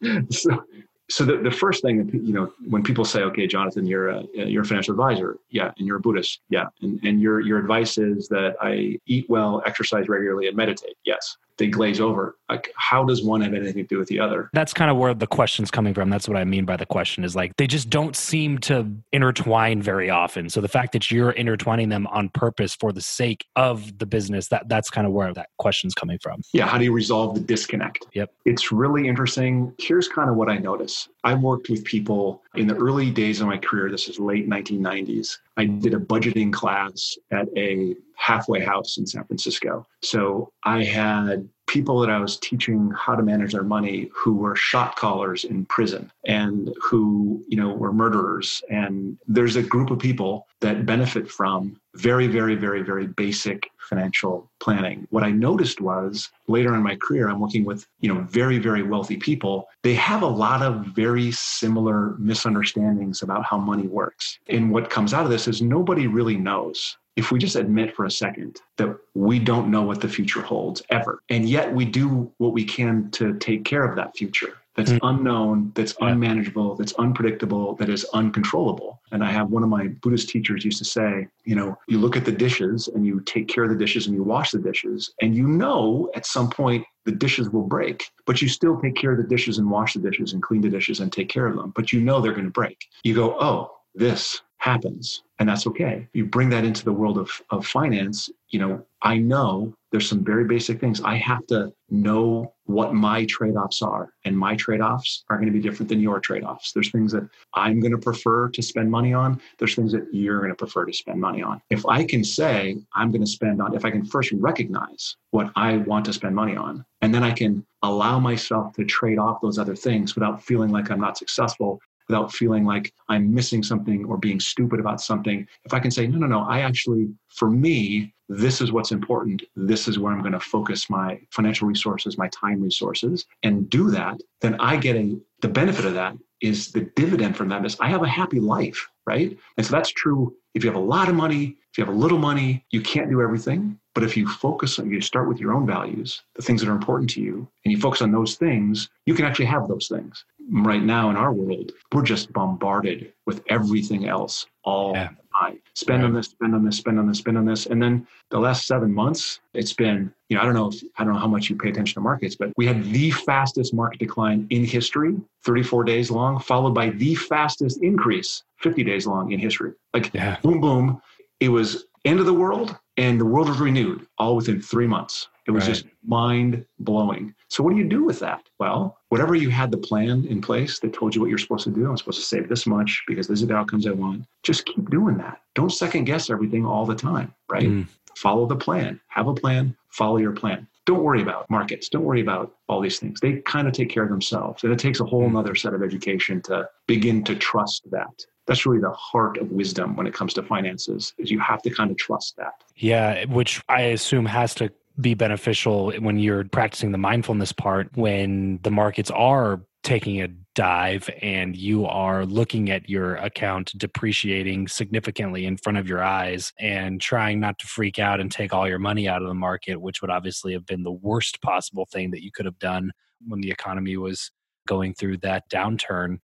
so, 0.30 0.64
so 1.10 1.24
the, 1.24 1.38
the 1.38 1.50
first 1.50 1.82
thing 1.82 2.06
that 2.06 2.14
you 2.14 2.32
know 2.32 2.52
when 2.68 2.82
people 2.82 3.04
say 3.04 3.22
okay 3.22 3.46
jonathan 3.46 3.84
you're 3.84 4.08
a 4.08 4.24
you're 4.32 4.62
a 4.62 4.66
financial 4.66 4.92
advisor. 4.92 5.38
Yeah 5.50 5.72
and 5.76 5.86
you're 5.86 5.98
a 5.98 6.00
buddhist. 6.00 6.40
Yeah 6.48 6.66
and, 6.80 6.98
and 7.04 7.20
your 7.20 7.40
your 7.40 7.58
advice 7.58 7.98
is 7.98 8.28
that 8.28 8.56
i 8.60 8.98
eat 9.06 9.26
well 9.28 9.62
exercise 9.66 10.08
regularly 10.08 10.48
and 10.48 10.56
meditate. 10.56 10.96
Yes. 11.04 11.36
They 11.58 11.66
glaze 11.66 12.00
over. 12.00 12.36
Like, 12.50 12.72
how 12.76 13.04
does 13.04 13.22
one 13.22 13.40
have 13.42 13.54
anything 13.54 13.74
to 13.74 13.82
do 13.84 13.98
with 13.98 14.08
the 14.08 14.18
other? 14.18 14.50
That's 14.52 14.72
kind 14.72 14.90
of 14.90 14.96
where 14.96 15.14
the 15.14 15.26
question's 15.26 15.70
coming 15.70 15.94
from. 15.94 16.10
That's 16.10 16.28
what 16.28 16.36
I 16.36 16.44
mean 16.44 16.64
by 16.64 16.76
the 16.76 16.86
question 16.86 17.22
is 17.22 17.36
like 17.36 17.56
they 17.56 17.66
just 17.66 17.88
don't 17.90 18.16
seem 18.16 18.58
to 18.58 18.90
intertwine 19.12 19.80
very 19.80 20.10
often. 20.10 20.50
So 20.50 20.60
the 20.60 20.68
fact 20.68 20.92
that 20.92 21.10
you're 21.10 21.30
intertwining 21.30 21.88
them 21.88 22.06
on 22.08 22.28
purpose 22.30 22.74
for 22.74 22.92
the 22.92 23.00
sake 23.00 23.46
of 23.54 23.98
the 23.98 24.06
business, 24.06 24.48
that 24.48 24.68
that's 24.68 24.90
kind 24.90 25.06
of 25.06 25.12
where 25.12 25.32
that 25.34 25.50
question's 25.58 25.94
coming 25.94 26.18
from. 26.18 26.42
Yeah. 26.52 26.66
How 26.66 26.78
do 26.78 26.84
you 26.84 26.92
resolve 26.92 27.34
the 27.34 27.40
disconnect? 27.40 28.06
Yep. 28.14 28.32
It's 28.44 28.72
really 28.72 29.06
interesting. 29.06 29.72
Here's 29.78 30.08
kind 30.08 30.28
of 30.28 30.36
what 30.36 30.48
I 30.48 30.58
notice. 30.58 31.08
I 31.22 31.34
worked 31.34 31.68
with 31.68 31.84
people 31.84 32.42
in 32.54 32.66
the 32.66 32.76
early 32.76 33.10
days 33.10 33.40
of 33.40 33.46
my 33.46 33.58
career. 33.58 33.90
This 33.90 34.08
is 34.08 34.18
late 34.18 34.48
1990s. 34.48 35.38
I 35.56 35.66
did 35.66 35.94
a 35.94 35.98
budgeting 35.98 36.52
class 36.52 37.16
at 37.30 37.46
a 37.56 37.94
halfway 38.16 38.60
house 38.60 38.98
in 38.98 39.06
San 39.06 39.24
Francisco. 39.24 39.86
So 40.02 40.52
I 40.64 40.84
had 40.84 41.48
people 41.70 42.00
that 42.00 42.10
I 42.10 42.18
was 42.18 42.36
teaching 42.36 42.90
how 42.96 43.14
to 43.14 43.22
manage 43.22 43.52
their 43.52 43.62
money 43.62 44.10
who 44.12 44.34
were 44.34 44.56
shot 44.56 44.96
callers 44.96 45.44
in 45.44 45.66
prison 45.66 46.10
and 46.26 46.74
who, 46.82 47.44
you 47.46 47.56
know, 47.56 47.72
were 47.72 47.92
murderers. 47.92 48.60
And 48.68 49.16
there's 49.28 49.54
a 49.54 49.62
group 49.62 49.92
of 49.92 50.00
people 50.00 50.48
that 50.62 50.84
benefit 50.84 51.30
from 51.30 51.80
very, 51.94 52.26
very, 52.26 52.56
very, 52.56 52.82
very 52.82 53.06
basic 53.06 53.70
financial 53.78 54.50
planning. 54.58 55.06
What 55.10 55.22
I 55.22 55.30
noticed 55.30 55.80
was 55.80 56.30
later 56.48 56.74
in 56.74 56.82
my 56.82 56.96
career, 56.96 57.28
I'm 57.28 57.40
working 57.40 57.64
with, 57.64 57.86
you 58.00 58.12
know, 58.12 58.20
very, 58.22 58.58
very 58.58 58.82
wealthy 58.82 59.16
people. 59.16 59.68
They 59.82 59.94
have 59.94 60.22
a 60.22 60.26
lot 60.26 60.62
of 60.62 60.86
very 60.86 61.30
similar 61.30 62.16
misunderstandings 62.18 63.22
about 63.22 63.44
how 63.44 63.58
money 63.58 63.86
works. 63.86 64.40
And 64.48 64.72
what 64.72 64.90
comes 64.90 65.14
out 65.14 65.24
of 65.24 65.30
this 65.30 65.46
is 65.46 65.62
nobody 65.62 66.08
really 66.08 66.36
knows 66.36 66.96
if 67.16 67.30
we 67.30 67.38
just 67.38 67.56
admit 67.56 67.94
for 67.94 68.04
a 68.04 68.10
second 68.10 68.60
that 68.76 68.96
we 69.14 69.38
don't 69.38 69.70
know 69.70 69.82
what 69.82 70.00
the 70.00 70.08
future 70.08 70.40
holds 70.40 70.82
ever, 70.90 71.22
and 71.28 71.48
yet 71.48 71.72
we 71.72 71.84
do 71.84 72.32
what 72.38 72.52
we 72.52 72.64
can 72.64 73.10
to 73.12 73.34
take 73.38 73.64
care 73.64 73.84
of 73.84 73.96
that 73.96 74.16
future 74.16 74.60
that's 74.76 74.92
mm-hmm. 74.92 75.06
unknown, 75.06 75.72
that's 75.74 75.94
yeah. 76.00 76.08
unmanageable, 76.08 76.76
that's 76.76 76.92
unpredictable, 76.94 77.74
that 77.76 77.88
is 77.88 78.04
uncontrollable. 78.14 79.00
And 79.12 79.24
I 79.24 79.30
have 79.30 79.50
one 79.50 79.62
of 79.62 79.68
my 79.68 79.88
Buddhist 79.88 80.28
teachers 80.28 80.64
used 80.64 80.78
to 80.78 80.84
say, 80.84 81.26
you 81.44 81.56
know, 81.56 81.76
you 81.88 81.98
look 81.98 82.16
at 82.16 82.24
the 82.24 82.32
dishes 82.32 82.88
and 82.88 83.04
you 83.04 83.20
take 83.26 83.48
care 83.48 83.64
of 83.64 83.70
the 83.70 83.76
dishes 83.76 84.06
and 84.06 84.14
you 84.14 84.22
wash 84.22 84.52
the 84.52 84.58
dishes, 84.58 85.12
and 85.20 85.34
you 85.34 85.46
know 85.46 86.10
at 86.14 86.24
some 86.24 86.48
point 86.48 86.84
the 87.04 87.12
dishes 87.12 87.50
will 87.50 87.66
break, 87.66 88.10
but 88.26 88.40
you 88.40 88.48
still 88.48 88.80
take 88.80 88.94
care 88.94 89.12
of 89.12 89.18
the 89.18 89.24
dishes 89.24 89.58
and 89.58 89.68
wash 89.68 89.94
the 89.94 90.00
dishes 90.00 90.32
and 90.32 90.42
clean 90.42 90.60
the 90.60 90.68
dishes 90.68 91.00
and 91.00 91.12
take 91.12 91.28
care 91.28 91.46
of 91.46 91.56
them, 91.56 91.72
but 91.74 91.92
you 91.92 92.00
know 92.00 92.20
they're 92.20 92.32
going 92.32 92.44
to 92.44 92.50
break. 92.50 92.86
You 93.02 93.14
go, 93.14 93.36
oh, 93.40 93.72
this 93.94 94.40
happens 94.60 95.22
and 95.38 95.48
that's 95.48 95.66
okay 95.66 96.06
you 96.12 96.24
bring 96.24 96.48
that 96.48 96.64
into 96.64 96.84
the 96.84 96.92
world 96.92 97.18
of, 97.18 97.30
of 97.50 97.66
finance 97.66 98.30
you 98.48 98.58
know 98.58 98.82
i 99.02 99.16
know 99.16 99.74
there's 99.90 100.08
some 100.08 100.24
very 100.24 100.44
basic 100.44 100.80
things. 100.80 101.00
I 101.00 101.16
have 101.16 101.46
to 101.48 101.72
know 101.90 102.54
what 102.64 102.94
my 102.94 103.24
trade 103.24 103.56
offs 103.56 103.82
are, 103.82 104.12
and 104.24 104.38
my 104.38 104.54
trade 104.54 104.80
offs 104.80 105.24
are 105.28 105.36
going 105.36 105.48
to 105.48 105.52
be 105.52 105.60
different 105.60 105.88
than 105.88 106.00
your 106.00 106.20
trade 106.20 106.44
offs. 106.44 106.72
There's 106.72 106.90
things 106.90 107.10
that 107.12 107.28
I'm 107.54 107.80
going 107.80 107.90
to 107.90 107.98
prefer 107.98 108.48
to 108.50 108.62
spend 108.62 108.90
money 108.90 109.12
on, 109.12 109.40
there's 109.58 109.74
things 109.74 109.92
that 109.92 110.06
you're 110.12 110.38
going 110.38 110.50
to 110.50 110.56
prefer 110.56 110.84
to 110.84 110.92
spend 110.92 111.20
money 111.20 111.42
on. 111.42 111.60
If 111.70 111.84
I 111.86 112.04
can 112.04 112.22
say 112.22 112.76
I'm 112.94 113.10
going 113.10 113.24
to 113.24 113.30
spend 113.30 113.60
on, 113.60 113.74
if 113.74 113.84
I 113.84 113.90
can 113.90 114.04
first 114.04 114.30
recognize 114.32 115.16
what 115.30 115.50
I 115.56 115.78
want 115.78 116.04
to 116.04 116.12
spend 116.12 116.36
money 116.36 116.54
on, 116.54 116.84
and 117.00 117.12
then 117.12 117.24
I 117.24 117.32
can 117.32 117.66
allow 117.82 118.20
myself 118.20 118.74
to 118.74 118.84
trade 118.84 119.18
off 119.18 119.40
those 119.40 119.58
other 119.58 119.74
things 119.74 120.14
without 120.14 120.42
feeling 120.42 120.70
like 120.70 120.90
I'm 120.90 121.00
not 121.00 121.18
successful 121.18 121.80
without 122.10 122.32
feeling 122.32 122.64
like 122.64 122.92
I'm 123.08 123.32
missing 123.32 123.62
something 123.62 124.04
or 124.04 124.18
being 124.18 124.40
stupid 124.40 124.80
about 124.80 125.00
something. 125.00 125.46
If 125.64 125.72
I 125.72 125.78
can 125.78 125.92
say, 125.92 126.08
no, 126.08 126.18
no, 126.18 126.26
no, 126.26 126.40
I 126.40 126.60
actually, 126.60 127.08
for 127.28 127.48
me, 127.48 128.12
this 128.28 128.60
is 128.60 128.72
what's 128.72 128.90
important. 128.90 129.44
This 129.54 129.86
is 129.86 129.98
where 130.00 130.12
I'm 130.12 130.20
going 130.20 130.32
to 130.32 130.40
focus 130.40 130.90
my 130.90 131.20
financial 131.30 131.68
resources, 131.68 132.18
my 132.18 132.28
time 132.28 132.60
resources, 132.60 133.26
and 133.44 133.70
do 133.70 133.90
that, 133.90 134.20
then 134.40 134.56
I 134.60 134.76
get 134.76 134.96
a, 134.96 135.16
the 135.40 135.48
benefit 135.48 135.84
of 135.84 135.94
that 135.94 136.16
is 136.40 136.72
the 136.72 136.90
dividend 136.96 137.36
from 137.36 137.48
that 137.50 137.64
is 137.64 137.76
I 137.78 137.88
have 137.88 138.02
a 138.02 138.08
happy 138.08 138.40
life, 138.40 138.88
right? 139.06 139.38
And 139.56 139.64
so 139.64 139.70
that's 139.70 139.92
true 139.92 140.34
if 140.54 140.64
you 140.64 140.70
have 140.70 140.80
a 140.80 140.84
lot 140.84 141.08
of 141.08 141.14
money, 141.14 141.56
if 141.70 141.78
you 141.78 141.84
have 141.84 141.94
a 141.94 141.96
little 141.96 142.18
money, 142.18 142.64
you 142.70 142.80
can't 142.80 143.08
do 143.08 143.22
everything. 143.22 143.78
But 143.94 144.04
if 144.04 144.16
you 144.16 144.28
focus 144.28 144.78
on, 144.78 144.90
you 144.90 145.00
start 145.00 145.28
with 145.28 145.40
your 145.40 145.52
own 145.52 145.66
values, 145.66 146.22
the 146.36 146.42
things 146.42 146.60
that 146.60 146.70
are 146.70 146.74
important 146.74 147.10
to 147.10 147.20
you, 147.20 147.48
and 147.64 147.72
you 147.72 147.78
focus 147.78 148.02
on 148.02 148.12
those 148.12 148.36
things, 148.36 148.88
you 149.04 149.14
can 149.14 149.24
actually 149.24 149.46
have 149.46 149.66
those 149.66 149.88
things. 149.88 150.24
Right 150.52 150.82
now 150.82 151.10
in 151.10 151.16
our 151.16 151.32
world, 151.32 151.72
we're 151.92 152.02
just 152.02 152.32
bombarded 152.32 153.12
with 153.26 153.42
everything 153.48 154.08
else 154.08 154.46
all 154.64 154.92
yeah. 154.94 155.08
the 155.08 155.22
time. 155.38 155.60
Spend 155.74 156.02
right. 156.02 156.08
on 156.08 156.14
this, 156.14 156.26
spend 156.28 156.54
on 156.54 156.64
this, 156.64 156.76
spend 156.76 156.98
on 156.98 157.08
this, 157.08 157.18
spend 157.18 157.38
on 157.38 157.44
this. 157.44 157.66
And 157.66 157.82
then 157.82 158.06
the 158.30 158.38
last 158.38 158.66
seven 158.66 158.92
months, 158.92 159.40
it's 159.54 159.72
been, 159.72 160.12
you 160.28 160.36
know, 160.36 160.42
I 160.42 160.44
don't 160.44 160.54
know 160.54 160.68
if, 160.68 160.82
I 160.98 161.04
don't 161.04 161.14
know 161.14 161.20
how 161.20 161.28
much 161.28 161.50
you 161.50 161.56
pay 161.56 161.70
attention 161.70 161.94
to 161.94 162.00
markets, 162.00 162.36
but 162.36 162.52
we 162.56 162.66
had 162.66 162.84
the 162.84 163.10
fastest 163.10 163.74
market 163.74 163.98
decline 163.98 164.46
in 164.50 164.64
history, 164.64 165.16
34 165.44 165.84
days 165.84 166.10
long, 166.10 166.38
followed 166.38 166.74
by 166.74 166.90
the 166.90 167.14
fastest 167.16 167.82
increase, 167.82 168.44
50 168.58 168.84
days 168.84 169.06
long 169.06 169.32
in 169.32 169.40
history. 169.40 169.72
Like 169.94 170.12
yeah. 170.14 170.38
boom, 170.42 170.60
boom. 170.60 171.02
It 171.40 171.48
was 171.48 171.86
end 172.04 172.20
of 172.20 172.26
the 172.26 172.34
world 172.34 172.76
and 173.00 173.18
the 173.18 173.24
world 173.24 173.48
was 173.48 173.58
renewed 173.58 174.06
all 174.18 174.36
within 174.36 174.60
three 174.60 174.86
months. 174.86 175.28
It 175.46 175.52
was 175.52 175.66
right. 175.66 175.74
just 175.74 175.86
mind 176.06 176.64
blowing. 176.78 177.34
So, 177.48 177.64
what 177.64 177.70
do 177.70 177.76
you 177.76 177.88
do 177.88 178.04
with 178.04 178.20
that? 178.20 178.42
Well, 178.58 178.98
whatever 179.08 179.34
you 179.34 179.48
had 179.48 179.70
the 179.70 179.78
plan 179.78 180.26
in 180.26 180.40
place 180.40 180.78
that 180.80 180.92
told 180.92 181.14
you 181.14 181.20
what 181.20 181.30
you're 181.30 181.38
supposed 181.38 181.64
to 181.64 181.70
do, 181.70 181.88
I'm 181.88 181.96
supposed 181.96 182.20
to 182.20 182.24
save 182.24 182.48
this 182.48 182.66
much 182.66 183.02
because 183.08 183.26
these 183.26 183.42
are 183.42 183.46
the 183.46 183.56
outcomes 183.56 183.86
I 183.86 183.92
want. 183.92 184.26
Just 184.42 184.66
keep 184.66 184.90
doing 184.90 185.16
that. 185.16 185.40
Don't 185.54 185.70
second 185.70 186.04
guess 186.04 186.30
everything 186.30 186.66
all 186.66 186.84
the 186.84 186.94
time, 186.94 187.34
right? 187.50 187.68
Mm. 187.68 187.88
Follow 188.16 188.46
the 188.46 188.56
plan. 188.56 189.00
Have 189.08 189.28
a 189.28 189.34
plan, 189.34 189.74
follow 189.88 190.18
your 190.18 190.32
plan. 190.32 190.68
Don't 190.90 191.04
worry 191.04 191.22
about 191.22 191.48
markets. 191.48 191.88
Don't 191.88 192.02
worry 192.02 192.20
about 192.20 192.52
all 192.68 192.80
these 192.80 192.98
things. 192.98 193.20
They 193.20 193.34
kind 193.42 193.68
of 193.68 193.72
take 193.72 193.90
care 193.90 194.02
of 194.02 194.08
themselves. 194.08 194.64
And 194.64 194.72
it 194.72 194.78
takes 194.80 194.98
a 194.98 195.04
whole 195.04 195.30
mm. 195.30 195.38
other 195.38 195.54
set 195.54 195.72
of 195.72 195.84
education 195.84 196.42
to 196.42 196.68
begin 196.88 197.22
to 197.22 197.36
trust 197.36 197.88
that 197.92 198.26
that's 198.48 198.66
really 198.66 198.80
the 198.80 198.90
heart 198.90 199.38
of 199.38 199.52
wisdom 199.52 199.94
when 199.94 200.08
it 200.08 200.12
comes 200.12 200.34
to 200.34 200.42
finances 200.42 201.14
is 201.18 201.30
you 201.30 201.38
have 201.38 201.62
to 201.62 201.70
kind 201.70 201.92
of 201.92 201.96
trust 201.96 202.36
that 202.36 202.54
yeah 202.74 203.24
which 203.26 203.62
i 203.68 203.82
assume 203.82 204.26
has 204.26 204.56
to 204.56 204.68
be 205.00 205.14
beneficial 205.14 205.92
when 206.00 206.18
you're 206.18 206.42
practicing 206.44 206.90
the 206.90 206.98
mindfulness 206.98 207.52
part 207.52 207.88
when 207.96 208.58
the 208.62 208.70
markets 208.70 209.10
are 209.12 209.60
taking 209.82 210.20
a 210.20 210.28
dive 210.54 211.08
and 211.22 211.56
you 211.56 211.86
are 211.86 212.26
looking 212.26 212.70
at 212.70 212.88
your 212.88 213.16
account 213.16 213.72
depreciating 213.78 214.68
significantly 214.68 215.46
in 215.46 215.56
front 215.56 215.78
of 215.78 215.88
your 215.88 216.02
eyes 216.02 216.52
and 216.58 217.00
trying 217.00 217.40
not 217.40 217.58
to 217.58 217.66
freak 217.66 217.98
out 217.98 218.20
and 218.20 218.30
take 218.30 218.52
all 218.52 218.68
your 218.68 218.78
money 218.78 219.08
out 219.08 219.22
of 219.22 219.28
the 219.28 219.34
market 219.34 219.80
which 219.80 220.02
would 220.02 220.10
obviously 220.10 220.52
have 220.52 220.66
been 220.66 220.82
the 220.82 220.92
worst 220.92 221.40
possible 221.40 221.86
thing 221.90 222.10
that 222.10 222.22
you 222.22 222.30
could 222.30 222.44
have 222.44 222.58
done 222.58 222.90
when 223.26 223.40
the 223.40 223.50
economy 223.50 223.96
was 223.96 224.30
going 224.66 224.92
through 224.92 225.16
that 225.16 225.48
downturn 225.50 226.18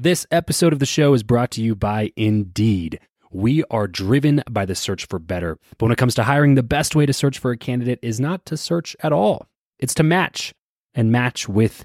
this 0.00 0.28
episode 0.30 0.72
of 0.72 0.78
the 0.78 0.86
show 0.86 1.12
is 1.12 1.24
brought 1.24 1.50
to 1.50 1.60
you 1.60 1.74
by 1.74 2.12
Indeed. 2.14 3.00
We 3.32 3.64
are 3.68 3.88
driven 3.88 4.44
by 4.48 4.64
the 4.64 4.76
search 4.76 5.06
for 5.06 5.18
better. 5.18 5.58
But 5.76 5.86
when 5.86 5.90
it 5.90 5.98
comes 5.98 6.14
to 6.14 6.22
hiring, 6.22 6.54
the 6.54 6.62
best 6.62 6.94
way 6.94 7.04
to 7.04 7.12
search 7.12 7.40
for 7.40 7.50
a 7.50 7.56
candidate 7.56 7.98
is 8.00 8.20
not 8.20 8.46
to 8.46 8.56
search 8.56 8.94
at 9.00 9.12
all, 9.12 9.48
it's 9.80 9.94
to 9.94 10.04
match 10.04 10.54
and 10.94 11.10
match 11.10 11.48
with 11.48 11.84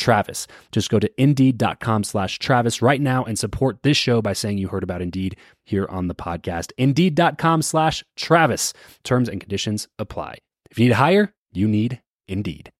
Travis. 0.00 0.48
Just 0.72 0.90
go 0.90 0.98
to 0.98 1.22
indeed.com 1.22 2.02
slash 2.02 2.38
Travis 2.38 2.82
right 2.82 3.00
now 3.00 3.22
and 3.24 3.38
support 3.38 3.82
this 3.82 3.96
show 3.96 4.20
by 4.20 4.32
saying 4.32 4.58
you 4.58 4.68
heard 4.68 4.82
about 4.82 5.02
Indeed 5.02 5.36
here 5.64 5.86
on 5.88 6.08
the 6.08 6.14
podcast. 6.14 6.72
Indeed.com 6.78 7.62
slash 7.62 8.02
Travis. 8.16 8.72
Terms 9.04 9.28
and 9.28 9.40
conditions 9.40 9.86
apply. 9.98 10.38
If 10.70 10.78
you 10.78 10.86
need 10.86 10.90
to 10.90 10.96
hire, 10.96 11.34
you 11.52 11.68
need 11.68 12.00
Indeed. 12.26 12.72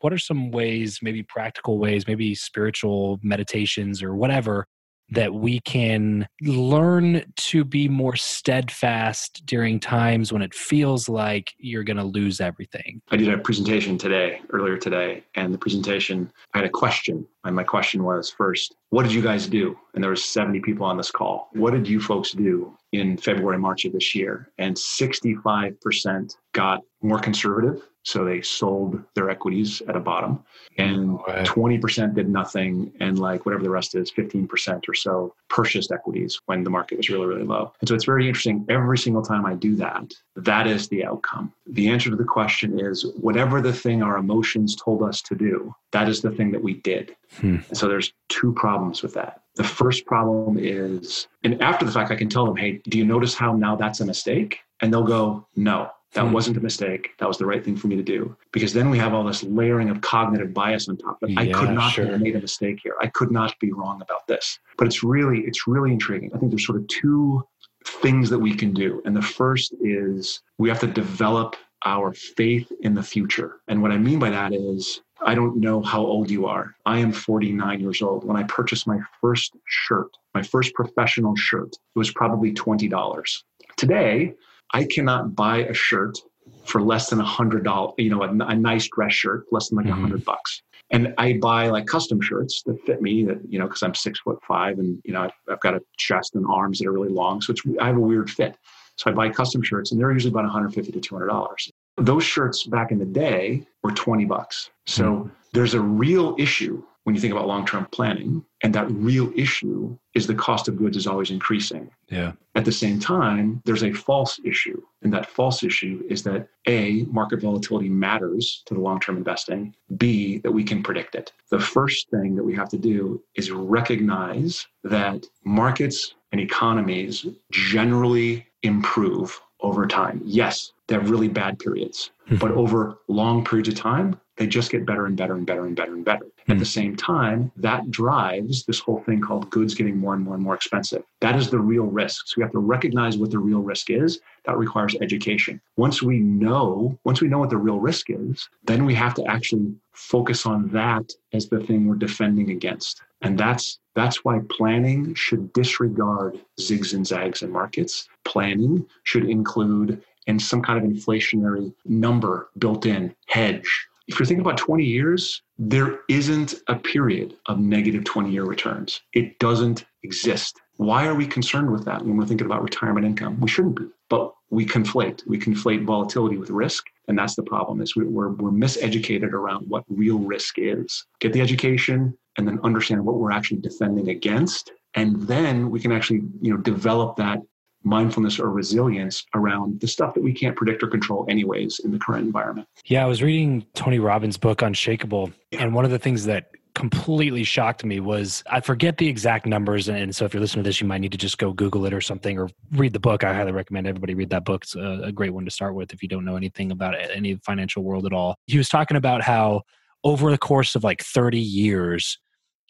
What 0.00 0.12
are 0.12 0.18
some 0.18 0.50
ways, 0.50 0.98
maybe 1.00 1.22
practical 1.22 1.78
ways, 1.78 2.08
maybe 2.08 2.34
spiritual 2.34 3.20
meditations 3.22 4.02
or 4.02 4.16
whatever, 4.16 4.66
that 5.12 5.34
we 5.34 5.60
can 5.60 6.26
learn 6.40 7.22
to 7.36 7.64
be 7.64 7.88
more 7.88 8.16
steadfast 8.16 9.44
during 9.44 9.78
times 9.78 10.32
when 10.32 10.40
it 10.40 10.54
feels 10.54 11.08
like 11.08 11.52
you're 11.58 11.84
going 11.84 11.98
to 11.98 12.04
lose 12.04 12.40
everything. 12.40 13.00
I 13.10 13.16
did 13.16 13.28
a 13.28 13.38
presentation 13.38 13.98
today, 13.98 14.40
earlier 14.50 14.78
today, 14.78 15.24
and 15.34 15.52
the 15.52 15.58
presentation, 15.58 16.32
I 16.54 16.58
had 16.58 16.66
a 16.66 16.70
question. 16.70 17.26
And 17.44 17.54
my 17.54 17.64
question 17.64 18.04
was 18.04 18.30
first, 18.30 18.74
what 18.90 19.02
did 19.02 19.12
you 19.12 19.20
guys 19.20 19.46
do? 19.46 19.76
And 19.94 20.02
there 20.02 20.10
were 20.10 20.16
70 20.16 20.60
people 20.60 20.86
on 20.86 20.96
this 20.96 21.10
call. 21.10 21.48
What 21.52 21.72
did 21.72 21.86
you 21.86 22.00
folks 22.00 22.32
do 22.32 22.76
in 22.92 23.16
February, 23.16 23.58
March 23.58 23.84
of 23.84 23.92
this 23.92 24.14
year? 24.14 24.50
And 24.58 24.76
65% 24.76 26.34
got 26.52 26.80
more 27.02 27.18
conservative 27.18 27.82
So 28.04 28.24
they 28.24 28.42
sold 28.42 29.00
their 29.14 29.30
equities 29.30 29.80
at 29.88 29.96
a 29.96 30.00
bottom 30.00 30.42
and 30.78 31.18
20% 31.18 32.14
did 32.14 32.28
nothing. 32.28 32.92
And 33.00 33.18
like 33.18 33.46
whatever 33.46 33.62
the 33.62 33.70
rest 33.70 33.94
is, 33.94 34.10
15% 34.10 34.88
or 34.88 34.94
so 34.94 35.34
purchased 35.48 35.92
equities 35.92 36.40
when 36.46 36.64
the 36.64 36.70
market 36.70 36.96
was 36.96 37.08
really, 37.08 37.26
really 37.26 37.44
low. 37.44 37.72
And 37.80 37.88
so 37.88 37.94
it's 37.94 38.04
very 38.04 38.26
interesting. 38.26 38.66
Every 38.68 38.98
single 38.98 39.22
time 39.22 39.46
I 39.46 39.54
do 39.54 39.76
that, 39.76 40.12
that 40.36 40.66
is 40.66 40.88
the 40.88 41.04
outcome. 41.04 41.52
The 41.66 41.88
answer 41.90 42.10
to 42.10 42.16
the 42.16 42.24
question 42.24 42.80
is 42.80 43.06
whatever 43.20 43.60
the 43.60 43.72
thing 43.72 44.02
our 44.02 44.16
emotions 44.16 44.74
told 44.74 45.02
us 45.02 45.22
to 45.22 45.34
do, 45.34 45.74
that 45.92 46.08
is 46.08 46.22
the 46.22 46.30
thing 46.30 46.50
that 46.52 46.62
we 46.62 46.74
did. 46.74 47.14
Hmm. 47.36 47.58
So 47.72 47.88
there's 47.88 48.12
two 48.28 48.52
problems 48.54 49.02
with 49.02 49.14
that. 49.14 49.42
The 49.54 49.64
first 49.64 50.06
problem 50.06 50.56
is, 50.58 51.28
and 51.44 51.62
after 51.62 51.84
the 51.84 51.92
fact, 51.92 52.10
I 52.10 52.16
can 52.16 52.28
tell 52.28 52.46
them, 52.46 52.56
hey, 52.56 52.80
do 52.88 52.96
you 52.96 53.04
notice 53.04 53.34
how 53.34 53.52
now 53.52 53.76
that's 53.76 54.00
a 54.00 54.06
mistake? 54.06 54.60
And 54.80 54.92
they'll 54.92 55.04
go, 55.04 55.46
no, 55.54 55.90
that 56.14 56.26
hmm. 56.26 56.32
wasn't 56.32 56.56
a 56.56 56.60
mistake. 56.60 57.10
That 57.18 57.28
was 57.28 57.38
the 57.38 57.46
right 57.46 57.64
thing 57.64 57.76
for 57.76 57.86
me 57.86 57.96
to 57.96 58.02
do. 58.02 58.36
Because 58.52 58.72
then 58.72 58.90
we 58.90 58.98
have 58.98 59.14
all 59.14 59.24
this 59.24 59.42
layering 59.42 59.90
of 59.90 60.00
cognitive 60.00 60.52
bias 60.52 60.88
on 60.88 60.96
top. 60.96 61.18
But 61.20 61.30
yeah, 61.30 61.40
I 61.40 61.52
could 61.52 61.70
not 61.70 61.92
sure. 61.92 62.06
have 62.06 62.20
made 62.20 62.36
a 62.36 62.40
mistake 62.40 62.80
here. 62.82 62.96
I 63.00 63.06
could 63.08 63.30
not 63.30 63.58
be 63.60 63.72
wrong 63.72 64.02
about 64.02 64.26
this. 64.26 64.58
But 64.76 64.86
it's 64.86 65.02
really, 65.02 65.40
it's 65.40 65.66
really 65.66 65.92
intriguing. 65.92 66.30
I 66.34 66.38
think 66.38 66.50
there's 66.50 66.66
sort 66.66 66.78
of 66.78 66.86
two 66.88 67.42
things 67.86 68.30
that 68.30 68.38
we 68.38 68.54
can 68.54 68.72
do. 68.72 69.02
And 69.04 69.16
the 69.16 69.22
first 69.22 69.74
is 69.80 70.40
we 70.58 70.68
have 70.68 70.80
to 70.80 70.86
develop 70.86 71.56
our 71.84 72.12
faith 72.12 72.70
in 72.80 72.94
the 72.94 73.02
future. 73.02 73.60
And 73.68 73.82
what 73.82 73.90
I 73.90 73.98
mean 73.98 74.18
by 74.18 74.30
that 74.30 74.52
is 74.52 75.00
I 75.24 75.34
don't 75.34 75.56
know 75.56 75.82
how 75.82 76.00
old 76.00 76.30
you 76.30 76.46
are. 76.46 76.74
I 76.84 76.98
am 76.98 77.12
49 77.12 77.80
years 77.80 78.02
old. 78.02 78.24
When 78.24 78.36
I 78.36 78.42
purchased 78.44 78.86
my 78.86 78.98
first 79.20 79.56
shirt, 79.66 80.16
my 80.34 80.42
first 80.42 80.74
professional 80.74 81.36
shirt, 81.36 81.68
it 81.72 81.98
was 81.98 82.10
probably 82.10 82.52
$20. 82.52 83.42
Today, 83.76 84.34
I 84.72 84.84
cannot 84.84 85.34
buy 85.34 85.58
a 85.58 85.74
shirt 85.74 86.18
for 86.64 86.82
less 86.82 87.10
than 87.10 87.20
a 87.20 87.24
hundred 87.24 87.64
dollars, 87.64 87.94
you 87.98 88.10
know, 88.10 88.22
a, 88.22 88.28
a, 88.28 88.54
nice 88.54 88.88
dress 88.88 89.12
shirt, 89.12 89.44
less 89.52 89.68
than 89.68 89.78
like 89.78 89.86
a 89.86 89.90
mm-hmm. 89.90 90.00
hundred 90.00 90.24
bucks. 90.24 90.62
And 90.90 91.14
I 91.18 91.38
buy 91.40 91.68
like 91.68 91.86
custom 91.86 92.20
shirts 92.20 92.62
that 92.66 92.80
fit 92.84 93.00
me 93.00 93.24
that, 93.24 93.40
you 93.48 93.58
know, 93.58 93.66
cause 93.66 93.82
I'm 93.82 93.94
six 93.94 94.20
foot 94.20 94.38
five 94.46 94.78
and, 94.78 95.00
you 95.04 95.12
know, 95.12 95.22
I've, 95.22 95.32
I've 95.50 95.60
got 95.60 95.74
a 95.74 95.80
chest 95.96 96.34
and 96.34 96.44
arms 96.46 96.78
that 96.78 96.86
are 96.86 96.92
really 96.92 97.08
long. 97.08 97.40
So 97.40 97.52
it's, 97.52 97.62
I 97.80 97.86
have 97.86 97.96
a 97.96 98.00
weird 98.00 98.30
fit. 98.30 98.56
So 98.96 99.10
I 99.10 99.14
buy 99.14 99.30
custom 99.30 99.62
shirts 99.62 99.90
and 99.90 100.00
they're 100.00 100.12
usually 100.12 100.30
about 100.30 100.44
150 100.44 100.92
to 100.92 101.00
200 101.00 101.26
dollars. 101.26 101.70
Those 101.96 102.24
shirts 102.24 102.66
back 102.66 102.90
in 102.90 102.98
the 102.98 103.06
day 103.06 103.66
were 103.82 103.92
20 103.92 104.24
bucks. 104.26 104.70
So 104.86 105.04
mm-hmm. 105.04 105.28
there's 105.52 105.74
a 105.74 105.80
real 105.80 106.36
issue 106.38 106.82
when 107.04 107.14
you 107.14 107.20
think 107.20 107.32
about 107.32 107.46
long-term 107.46 107.86
planning 107.90 108.44
and 108.62 108.74
that 108.74 108.90
real 108.90 109.32
issue 109.34 109.96
is 110.14 110.26
the 110.26 110.34
cost 110.34 110.68
of 110.68 110.76
goods 110.76 110.96
is 110.96 111.06
always 111.06 111.30
increasing. 111.30 111.90
Yeah. 112.08 112.32
At 112.54 112.64
the 112.64 112.72
same 112.72 113.00
time 113.00 113.62
there's 113.64 113.82
a 113.82 113.92
false 113.92 114.38
issue 114.44 114.80
and 115.02 115.12
that 115.12 115.26
false 115.26 115.62
issue 115.62 116.04
is 116.08 116.22
that 116.24 116.48
a 116.68 117.02
market 117.04 117.40
volatility 117.40 117.88
matters 117.88 118.62
to 118.66 118.74
the 118.74 118.80
long-term 118.80 119.16
investing. 119.16 119.74
B 119.96 120.38
that 120.38 120.52
we 120.52 120.64
can 120.64 120.82
predict 120.82 121.14
it. 121.14 121.32
The 121.50 121.60
first 121.60 122.08
thing 122.10 122.36
that 122.36 122.44
we 122.44 122.54
have 122.54 122.68
to 122.70 122.78
do 122.78 123.22
is 123.34 123.50
recognize 123.50 124.66
that 124.84 125.26
markets 125.44 126.14
and 126.30 126.40
economies 126.40 127.26
generally 127.50 128.46
improve 128.62 129.40
over 129.60 129.86
time. 129.86 130.20
Yes 130.24 130.72
they 130.92 130.98
have 130.98 131.10
really 131.10 131.28
bad 131.28 131.58
periods 131.58 132.10
hmm. 132.28 132.36
but 132.36 132.50
over 132.50 132.98
long 133.08 133.44
periods 133.44 133.68
of 133.68 133.74
time 133.74 134.18
they 134.36 134.46
just 134.46 134.70
get 134.70 134.86
better 134.86 135.06
and 135.06 135.16
better 135.16 135.34
and 135.34 135.46
better 135.46 135.66
and 135.66 135.76
better 135.76 135.94
and 135.94 136.04
better. 136.04 136.24
Mm-hmm. 136.24 136.52
At 136.52 136.58
the 136.58 136.64
same 136.64 136.96
time, 136.96 137.52
that 137.56 137.90
drives 137.90 138.64
this 138.64 138.80
whole 138.80 139.00
thing 139.00 139.20
called 139.20 139.50
goods 139.50 139.74
getting 139.74 139.96
more 139.96 140.14
and 140.14 140.24
more 140.24 140.34
and 140.34 140.42
more 140.42 140.54
expensive. 140.54 141.04
That 141.20 141.36
is 141.36 141.50
the 141.50 141.58
real 141.58 141.84
risk. 141.84 142.28
So 142.28 142.34
we 142.36 142.42
have 142.42 142.52
to 142.52 142.58
recognize 142.58 143.18
what 143.18 143.30
the 143.30 143.38
real 143.38 143.60
risk 143.60 143.90
is. 143.90 144.20
That 144.44 144.56
requires 144.56 144.96
education. 145.00 145.60
Once 145.76 146.02
we 146.02 146.18
know, 146.18 146.98
once 147.04 147.20
we 147.20 147.28
know 147.28 147.38
what 147.38 147.50
the 147.50 147.58
real 147.58 147.78
risk 147.78 148.06
is, 148.08 148.48
then 148.64 148.84
we 148.84 148.94
have 148.94 149.14
to 149.14 149.24
actually 149.26 149.74
focus 149.92 150.46
on 150.46 150.68
that 150.68 151.12
as 151.32 151.48
the 151.48 151.60
thing 151.60 151.86
we're 151.86 151.94
defending 151.94 152.50
against. 152.50 153.02
And 153.20 153.38
that's 153.38 153.78
that's 153.94 154.24
why 154.24 154.40
planning 154.48 155.14
should 155.14 155.52
disregard 155.52 156.40
zigs 156.58 156.94
and 156.94 157.06
zags 157.06 157.42
in 157.42 157.50
markets. 157.50 158.08
Planning 158.24 158.86
should 159.04 159.28
include 159.28 160.02
and 160.26 160.40
some 160.40 160.62
kind 160.62 160.78
of 160.78 160.90
inflationary 160.90 161.72
number 161.84 162.48
built 162.58 162.86
in, 162.86 163.14
hedge, 163.26 163.88
if 164.08 164.18
you're 164.18 164.26
thinking 164.26 164.44
about 164.44 164.56
20 164.56 164.84
years, 164.84 165.42
there 165.58 166.00
isn't 166.08 166.54
a 166.68 166.76
period 166.76 167.36
of 167.46 167.58
negative 167.58 168.04
20 168.04 168.30
year 168.30 168.44
returns. 168.44 169.00
It 169.12 169.38
doesn't 169.38 169.84
exist. 170.02 170.60
Why 170.76 171.06
are 171.06 171.14
we 171.14 171.26
concerned 171.26 171.70
with 171.70 171.84
that 171.84 172.02
when 172.02 172.16
we're 172.16 172.26
thinking 172.26 172.46
about 172.46 172.62
retirement 172.62 173.06
income? 173.06 173.38
We 173.40 173.48
shouldn't 173.48 173.76
be, 173.76 173.86
but 174.08 174.32
we 174.50 174.66
conflate. 174.66 175.26
We 175.26 175.38
conflate 175.38 175.84
volatility 175.84 176.36
with 176.36 176.50
risk. 176.50 176.84
And 177.08 177.18
that's 177.18 177.36
the 177.36 177.42
problem 177.42 177.80
is 177.80 177.94
we're, 177.94 178.30
we're 178.30 178.50
miseducated 178.50 179.32
around 179.32 179.68
what 179.68 179.84
real 179.88 180.18
risk 180.18 180.54
is. 180.58 181.06
Get 181.20 181.32
the 181.32 181.40
education 181.40 182.16
and 182.36 182.48
then 182.48 182.58
understand 182.64 183.04
what 183.04 183.16
we're 183.16 183.32
actually 183.32 183.60
defending 183.60 184.08
against. 184.08 184.72
And 184.94 185.22
then 185.22 185.70
we 185.70 185.80
can 185.80 185.92
actually, 185.92 186.22
you 186.40 186.52
know, 186.52 186.58
develop 186.58 187.16
that 187.16 187.38
mindfulness 187.84 188.38
or 188.38 188.50
resilience 188.50 189.24
around 189.34 189.80
the 189.80 189.88
stuff 189.88 190.14
that 190.14 190.22
we 190.22 190.32
can't 190.32 190.56
predict 190.56 190.82
or 190.82 190.86
control 190.86 191.26
anyways 191.28 191.80
in 191.80 191.90
the 191.90 191.98
current 191.98 192.24
environment. 192.24 192.68
Yeah, 192.84 193.04
I 193.04 193.08
was 193.08 193.22
reading 193.22 193.66
Tony 193.74 193.98
Robbins' 193.98 194.36
book 194.36 194.62
Unshakable, 194.62 195.32
and 195.52 195.74
one 195.74 195.84
of 195.84 195.90
the 195.90 195.98
things 195.98 196.24
that 196.26 196.50
completely 196.74 197.44
shocked 197.44 197.84
me 197.84 198.00
was 198.00 198.42
I 198.50 198.60
forget 198.60 198.96
the 198.98 199.08
exact 199.08 199.46
numbers. 199.46 199.88
And 199.88 200.14
so 200.14 200.24
if 200.24 200.32
you're 200.32 200.40
listening 200.40 200.64
to 200.64 200.68
this, 200.68 200.80
you 200.80 200.86
might 200.86 201.00
need 201.00 201.12
to 201.12 201.18
just 201.18 201.38
go 201.38 201.52
Google 201.52 201.84
it 201.86 201.92
or 201.92 202.00
something 202.00 202.38
or 202.38 202.48
read 202.72 202.92
the 202.92 203.00
book. 203.00 203.24
I 203.24 203.34
highly 203.34 203.52
recommend 203.52 203.86
everybody 203.86 204.14
read 204.14 204.30
that 204.30 204.44
book. 204.44 204.64
It's 204.64 204.74
a, 204.74 205.02
a 205.04 205.12
great 205.12 205.34
one 205.34 205.44
to 205.44 205.50
start 205.50 205.74
with 205.74 205.92
if 205.92 206.02
you 206.02 206.08
don't 206.08 206.24
know 206.24 206.36
anything 206.36 206.72
about 206.72 206.94
any 207.10 207.36
financial 207.36 207.82
world 207.82 208.06
at 208.06 208.12
all. 208.12 208.36
He 208.46 208.58
was 208.58 208.68
talking 208.68 208.96
about 208.96 209.22
how 209.22 209.62
over 210.04 210.30
the 210.30 210.38
course 210.38 210.74
of 210.74 210.82
like 210.82 211.02
30 211.02 211.38
years, 211.38 212.18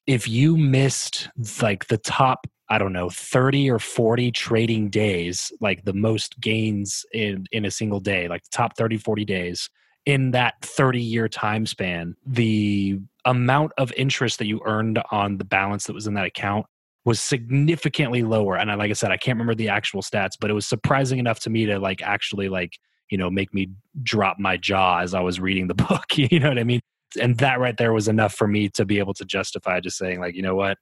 if 0.07 0.29
you 0.29 0.57
missed 0.57 1.29
like 1.61 1.87
the 1.87 1.99
top 1.99 2.47
I 2.73 2.79
don't 2.79 2.95
know, 2.95 3.11
30 3.11 3.71
or 3.71 3.79
40 3.79 4.31
trading 4.31 4.88
days, 4.88 5.53
like 5.61 5.85
the 5.85 5.93
most 5.93 6.41
gains 6.41 7.05
in, 7.12 7.45
in 7.53 7.67
a 7.67 7.71
single 7.71 8.01
day, 8.01 8.29
like 8.29 8.45
the 8.45 8.51
top 8.51 8.79
30, 8.79 8.97
40 8.97 9.27
days 9.27 9.69
in 10.07 10.31
that 10.31 10.55
30 10.62 10.99
year 10.99 11.29
time 11.29 11.67
span, 11.67 12.17
the 12.25 12.99
amount 13.27 13.73
of 13.77 13.93
interest 13.93 14.38
that 14.38 14.47
you 14.47 14.61
earned 14.65 15.03
on 15.11 15.37
the 15.37 15.45
balance 15.45 15.85
that 15.85 15.93
was 15.93 16.07
in 16.07 16.15
that 16.15 16.25
account 16.25 16.65
was 17.05 17.21
significantly 17.21 18.23
lower. 18.23 18.57
And 18.57 18.71
I, 18.71 18.75
like 18.75 18.91
I 18.91 18.95
said, 18.95 19.11
I 19.11 19.19
can't 19.19 19.37
remember 19.37 19.55
the 19.55 19.69
actual 19.69 20.01
stats, 20.01 20.33
but 20.41 20.51
it 20.51 20.55
was 20.55 20.67
surprising 20.67 21.19
enough 21.19 21.41
to 21.41 21.51
me 21.51 21.67
to 21.67 21.79
like 21.79 22.01
actually 22.01 22.49
like, 22.49 22.79
you 23.11 23.19
know, 23.19 23.29
make 23.29 23.53
me 23.53 23.69
drop 24.03 24.38
my 24.38 24.57
jaw 24.57 25.01
as 25.01 25.12
I 25.12 25.21
was 25.21 25.38
reading 25.41 25.67
the 25.67 25.75
book. 25.88 26.17
You 26.17 26.41
know 26.41 26.49
what 26.49 26.59
I 26.59 26.65
mean? 26.65 26.81
And 27.20 27.37
that 27.38 27.61
right 27.61 27.77
there 27.77 27.92
was 27.92 28.09
enough 28.09 28.35
for 28.35 28.46
me 28.46 28.68
to 28.70 28.85
be 28.85 28.98
able 28.98 29.14
to 29.14 29.25
justify 29.25 29.81
just 29.81 29.98
saying, 29.98 30.20
like, 30.20 30.35
you 30.35 30.42
know 30.42 30.55
what? 30.55 30.79